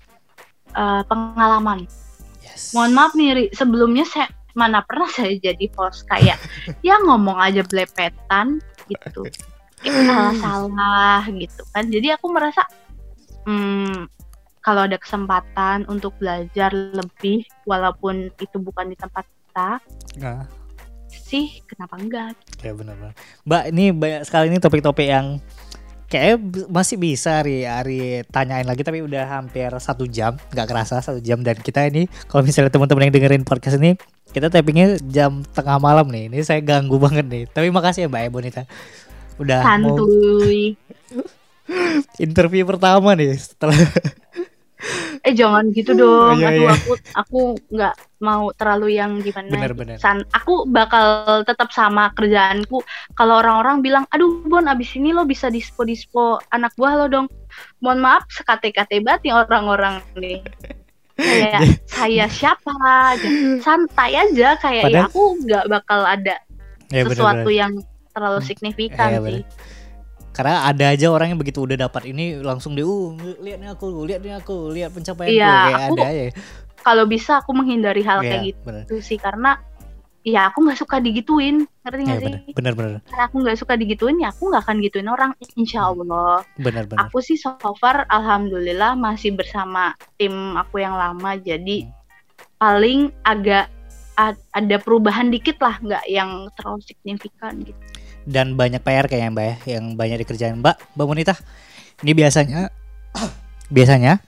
[0.74, 1.84] uh, pengalaman.
[2.58, 2.74] Yes.
[2.74, 4.26] Mohon maaf nih, sebelumnya saya
[4.58, 6.34] mana pernah saya jadi host kayak
[6.82, 8.58] ya ngomong aja belepetan
[8.90, 9.22] gitu,
[9.86, 11.86] salah-salah gitu kan.
[11.86, 12.66] Jadi aku merasa
[13.46, 14.10] hmm,
[14.58, 19.70] kalau ada kesempatan untuk belajar lebih, walaupun itu bukan di tempat kita.
[20.18, 20.58] Nah
[21.28, 23.12] sih kenapa enggak ya benar-benar
[23.44, 25.36] mbak ini banyak sekali ini topik-topik yang
[26.08, 26.40] kayak
[26.72, 30.40] masih bisa hari hari tanyain lagi tapi udah hampir satu jam.
[30.50, 31.44] Nggak kerasa satu jam.
[31.44, 33.94] Dan kita ini kalau misalnya teman-teman yang dengerin podcast ini
[34.32, 36.32] kita tappingnya jam tengah malam nih.
[36.32, 37.44] Ini saya ganggu banget nih.
[37.48, 38.64] Tapi makasih ya mbak Ebonita
[39.38, 40.74] udah santuy.
[41.14, 41.24] Mau...
[42.24, 43.76] interview pertama nih setelah
[45.28, 46.40] eh jangan gitu dong.
[46.40, 46.72] Iya, aduh iya.
[46.72, 49.96] aku aku nggak mau terlalu yang gimana bener, bener.
[50.00, 52.80] San, aku bakal tetap sama kerjaanku.
[53.12, 57.26] Kalau orang-orang bilang aduh Bon abis ini lo bisa dispo dispo anak buah lo dong.
[57.84, 60.40] Mohon maaf sekate-kate banget nih orang-orang nih.
[61.18, 62.72] Kayak saya siapa?
[63.12, 63.28] Aja
[63.60, 64.56] santai aja.
[64.56, 66.36] Kayak ya Padahal, ya aku nggak bakal ada
[66.88, 67.60] ya, sesuatu bener, bener.
[67.60, 67.72] yang
[68.16, 69.42] terlalu signifikan ya, sih
[70.38, 73.10] karena ada aja orang yang begitu udah dapat ini langsung dia uh
[73.42, 76.24] lihat nih aku lihat nih aku lihat pencapaian iya, kayak aku, ada aja.
[76.86, 79.02] kalau bisa aku menghindari hal ya, kayak gitu bener.
[79.02, 79.58] sih karena
[80.22, 82.34] ya aku nggak suka digituin ngerti nggak ya, sih?
[82.54, 86.46] bener bener karena aku nggak suka digituin ya aku nggak akan gituin orang insya Allah.
[86.54, 87.02] Bener bener.
[87.10, 91.90] Aku sih so far alhamdulillah masih bersama tim aku yang lama jadi hmm.
[92.62, 93.66] paling agak
[94.54, 97.78] ada perubahan dikit lah nggak yang terlalu signifikan gitu
[98.28, 101.34] dan banyak PR kayaknya Mbak ya yang banyak dikerjain Mbak Mbak Monita
[102.04, 102.68] ini biasanya
[103.74, 104.20] biasanya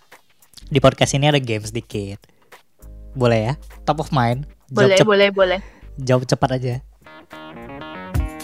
[0.73, 2.17] di podcast ini ada games dikit
[3.13, 5.61] boleh ya top of mind boleh boleh boleh
[6.01, 6.75] jawab cepat aja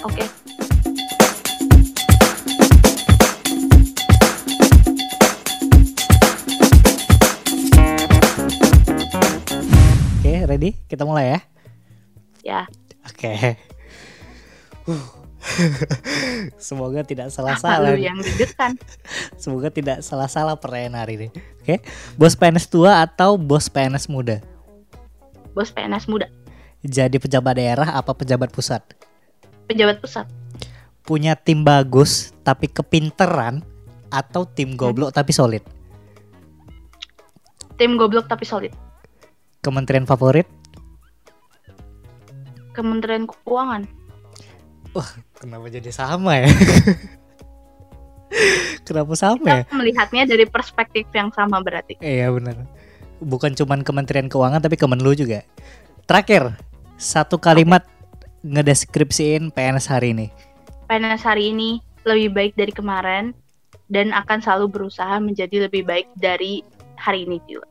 [0.04, 0.28] oke okay.
[10.26, 10.70] Oke, okay, ready?
[10.90, 11.40] Kita mulai ya?
[12.42, 12.60] Ya.
[13.06, 13.30] Oke.
[13.30, 13.54] Okay.
[14.90, 15.15] Uh,
[16.60, 17.94] Semoga tidak salah-salah.
[17.96, 18.18] yang
[18.54, 18.74] kan.
[19.42, 21.28] Semoga tidak salah-salah perayaan hari ini.
[21.32, 21.78] Oke, okay?
[22.18, 24.42] bos PNS tua atau bos PNS muda?
[25.54, 26.28] Bos PNS muda.
[26.86, 28.82] Jadi pejabat daerah apa pejabat pusat?
[29.66, 30.26] Pejabat pusat.
[31.06, 33.62] punya tim bagus tapi kepinteran
[34.10, 35.62] atau tim goblok tapi solid?
[37.78, 38.74] Tim goblok tapi solid.
[39.62, 40.50] Kementerian favorit?
[42.74, 43.95] Kementerian Keuangan.
[44.96, 46.48] Wah, kenapa jadi sama ya?
[48.88, 49.60] kenapa sama ya?
[49.68, 52.00] Kita melihatnya dari perspektif yang sama berarti.
[52.00, 52.64] Iya benar.
[53.20, 55.44] Bukan cuman Kementerian Keuangan tapi Kemenlu juga.
[56.08, 56.56] Terakhir,
[56.96, 57.84] satu kalimat
[58.40, 60.32] ngedeskripsiin PNS hari ini.
[60.88, 63.36] PNS hari ini lebih baik dari kemarin
[63.92, 66.64] dan akan selalu berusaha menjadi lebih baik dari
[66.96, 67.68] hari ini juga.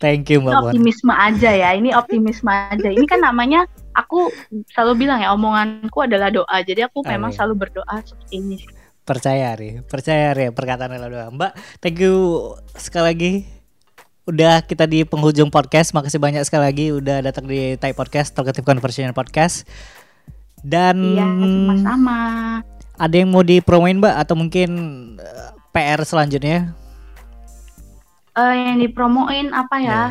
[0.00, 0.72] Thank you Mbak Bon.
[0.72, 2.88] Optimisme aja ya, ini optimisme aja.
[2.88, 4.28] Ini kan namanya aku
[4.72, 6.56] selalu bilang ya omonganku adalah doa.
[6.60, 7.36] Jadi aku memang Amin.
[7.36, 8.58] selalu berdoa seperti ini.
[9.02, 11.26] Percaya Ri, percaya Ri perkataan adalah doa.
[11.28, 12.14] Mbak, thank you
[12.74, 13.32] sekali lagi.
[14.22, 15.90] Udah kita di penghujung podcast.
[15.90, 19.66] Makasih banyak sekali lagi udah datang di Type Podcast, Talkative Conversation Podcast.
[20.62, 22.18] Dan Iya, sama-sama.
[22.94, 24.70] ada yang mau dipromoin Mbak atau mungkin
[25.18, 26.70] eh, PR selanjutnya?
[28.32, 29.90] Eh, yang dipromoin apa ya?
[29.90, 30.02] Ya.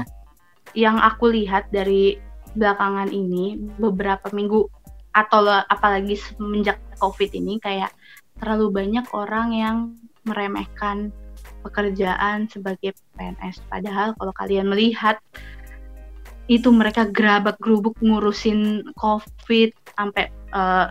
[0.72, 2.20] Yang aku lihat dari
[2.56, 4.68] belakangan ini beberapa minggu
[5.12, 7.91] atau apalagi semenjak COVID ini kayak
[8.39, 9.78] terlalu banyak orang yang
[10.24, 11.12] meremehkan
[11.62, 13.62] pekerjaan sebagai PNS.
[13.70, 15.20] Padahal kalau kalian melihat
[16.49, 20.88] itu mereka gerabak gerubuk ngurusin COVID sampai eh,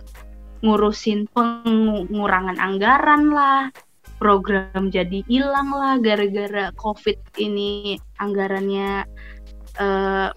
[0.61, 3.73] ngurusin pengurangan anggaran lah,
[4.21, 9.05] program jadi hilang lah gara-gara COVID ini anggarannya
[9.81, 10.29] eh,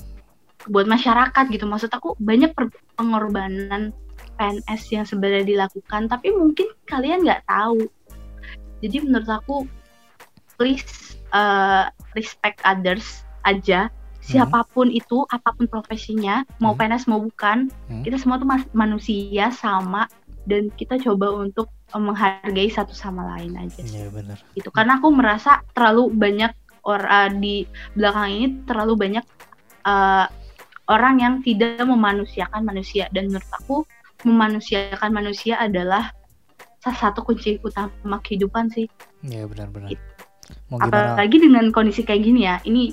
[0.66, 1.64] buat masyarakat gitu.
[1.64, 2.52] Maksud aku banyak
[2.94, 3.92] pengorbanan
[4.34, 7.86] PNS yang sebenarnya dilakukan, tapi mungkin kalian nggak tahu.
[8.80, 9.56] Jadi menurut aku
[10.56, 11.84] please eh,
[12.14, 13.90] respect others aja.
[14.24, 16.80] Siapa pun itu, apa pun profesinya, mau Hmm.
[16.80, 18.00] PNS mau bukan, Hmm.
[18.00, 20.08] kita semua tuh manusia sama
[20.48, 24.36] dan kita coba untuk eh, menghargai satu sama lain aja Iya benar.
[24.52, 26.52] gitu karena aku merasa terlalu banyak
[26.84, 29.24] orang di belakang ini terlalu banyak
[29.84, 30.26] eh,
[30.90, 33.76] orang yang tidak memanusiakan manusia dan menurut aku
[34.24, 36.12] memanusiakan manusia adalah
[36.80, 38.88] salah satu kunci utama kehidupan sih
[39.24, 39.88] Iya benar-benar.
[40.68, 41.16] Gimana?
[41.16, 42.92] apalagi dengan kondisi kayak gini ya ini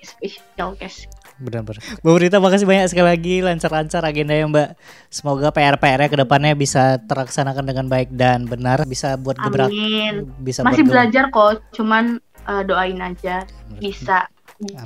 [0.00, 1.04] special case
[1.42, 1.82] Benar-benar.
[2.06, 4.78] Mbak Rita makasih banyak sekali lagi lancar-lancar agenda ya Mbak.
[5.10, 10.62] Semoga PR-PR-nya ke depannya bisa terlaksanakan dengan baik dan benar, bisa buat gebrak, amin bisa
[10.62, 13.42] masih buat belajar kok cuman eh, doain aja
[13.82, 14.30] bisa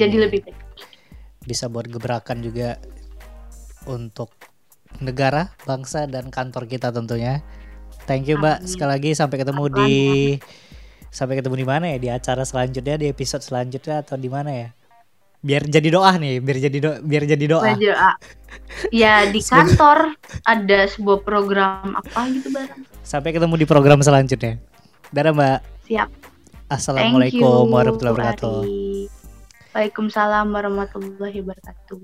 [0.00, 0.24] jadi Amin.
[0.28, 0.65] lebih baik
[1.47, 2.76] bisa buat gebrakan juga
[3.86, 4.34] untuk
[4.99, 7.40] negara, bangsa dan kantor kita tentunya.
[8.07, 9.94] Thank you Mbak sekali lagi sampai ketemu di
[11.11, 14.68] sampai ketemu di mana ya di acara selanjutnya di episode selanjutnya atau di mana ya?
[15.47, 17.66] Biar jadi doa nih, biar jadi doa, biar jadi doa.
[18.90, 22.82] Ya di kantor ada sebuah program apa gitu bareng.
[23.07, 24.59] Sampai ketemu di program selanjutnya.
[25.14, 25.59] Dadah Mbak.
[25.86, 26.11] Siap.
[26.66, 29.15] Assalamualaikum warahmatullahi wabarakatuh.
[29.76, 32.00] Waalaikumsalam warahmatullahi wabarakatuh.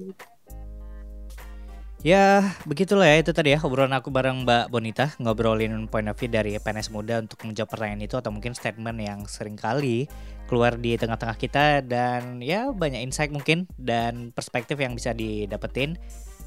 [2.04, 6.28] Ya, begitulah ya itu tadi ya obrolan aku bareng Mbak Bonita ngobrolin point of view
[6.28, 10.04] dari PNS muda untuk menjawab pertanyaan itu atau mungkin statement yang sering kali
[10.52, 15.96] keluar di tengah-tengah kita dan ya banyak insight mungkin dan perspektif yang bisa didapetin.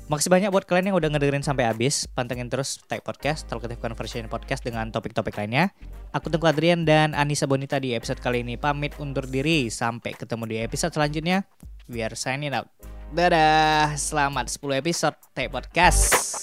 [0.06, 2.06] Makasih banyak buat kalian yang udah ngedengerin sampai habis.
[2.06, 5.74] Pantengin terus Tech Podcast, Talkative Conversation Podcast dengan topik-topik lainnya.
[6.14, 9.66] Aku Tengku Adrian dan Anissa Bonita di episode kali ini pamit undur diri.
[9.74, 11.49] Sampai ketemu di episode selanjutnya.
[11.89, 12.70] Biar signing out.
[13.18, 16.38] Dadah, selamat 10 episode Tech Podcast.